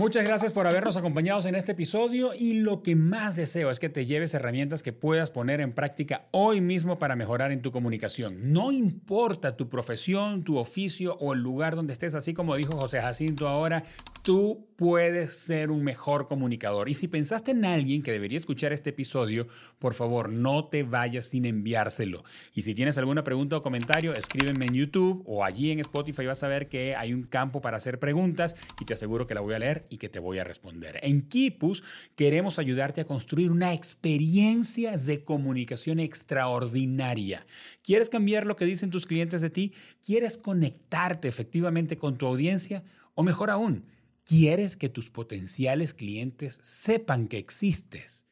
[0.00, 3.90] Muchas gracias por habernos acompañado en este episodio y lo que más deseo es que
[3.90, 8.50] te lleves herramientas que puedas poner en práctica hoy mismo para mejorar en tu comunicación.
[8.50, 13.02] No importa tu profesión, tu oficio o el lugar donde estés, así como dijo José
[13.02, 13.84] Jacinto ahora,
[14.22, 16.88] tú puedes ser un mejor comunicador.
[16.88, 19.46] Y si pensaste en alguien que debería escuchar este episodio,
[19.78, 22.24] por favor, no te vayas sin enviárselo.
[22.54, 26.42] Y si tienes alguna pregunta o comentario, escríbeme en YouTube o allí en Spotify vas
[26.42, 29.54] a ver que hay un campo para hacer preguntas y te aseguro que la voy
[29.54, 30.98] a leer y que te voy a responder.
[31.02, 31.82] En Kipus
[32.14, 37.46] queremos ayudarte a construir una experiencia de comunicación extraordinaria.
[37.82, 39.72] ¿Quieres cambiar lo que dicen tus clientes de ti?
[40.04, 42.82] ¿Quieres conectarte efectivamente con tu audiencia?
[43.14, 43.84] O mejor aún,
[44.24, 48.26] ¿quieres que tus potenciales clientes sepan que existes?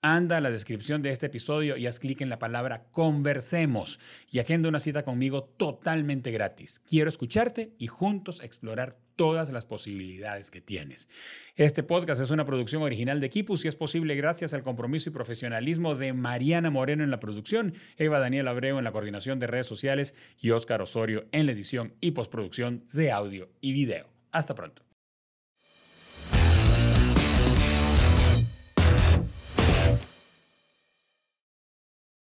[0.00, 3.98] Anda a la descripción de este episodio y haz clic en la palabra conversemos
[4.30, 6.78] y agenda una cita conmigo totalmente gratis.
[6.78, 11.08] Quiero escucharte y juntos explorar todas las posibilidades que tienes.
[11.56, 15.12] Este podcast es una producción original de Equipus y es posible gracias al compromiso y
[15.12, 19.66] profesionalismo de Mariana Moreno en la producción, Eva Daniel Abreu en la coordinación de redes
[19.66, 24.06] sociales y Óscar Osorio en la edición y postproducción de audio y video.
[24.30, 24.87] Hasta pronto.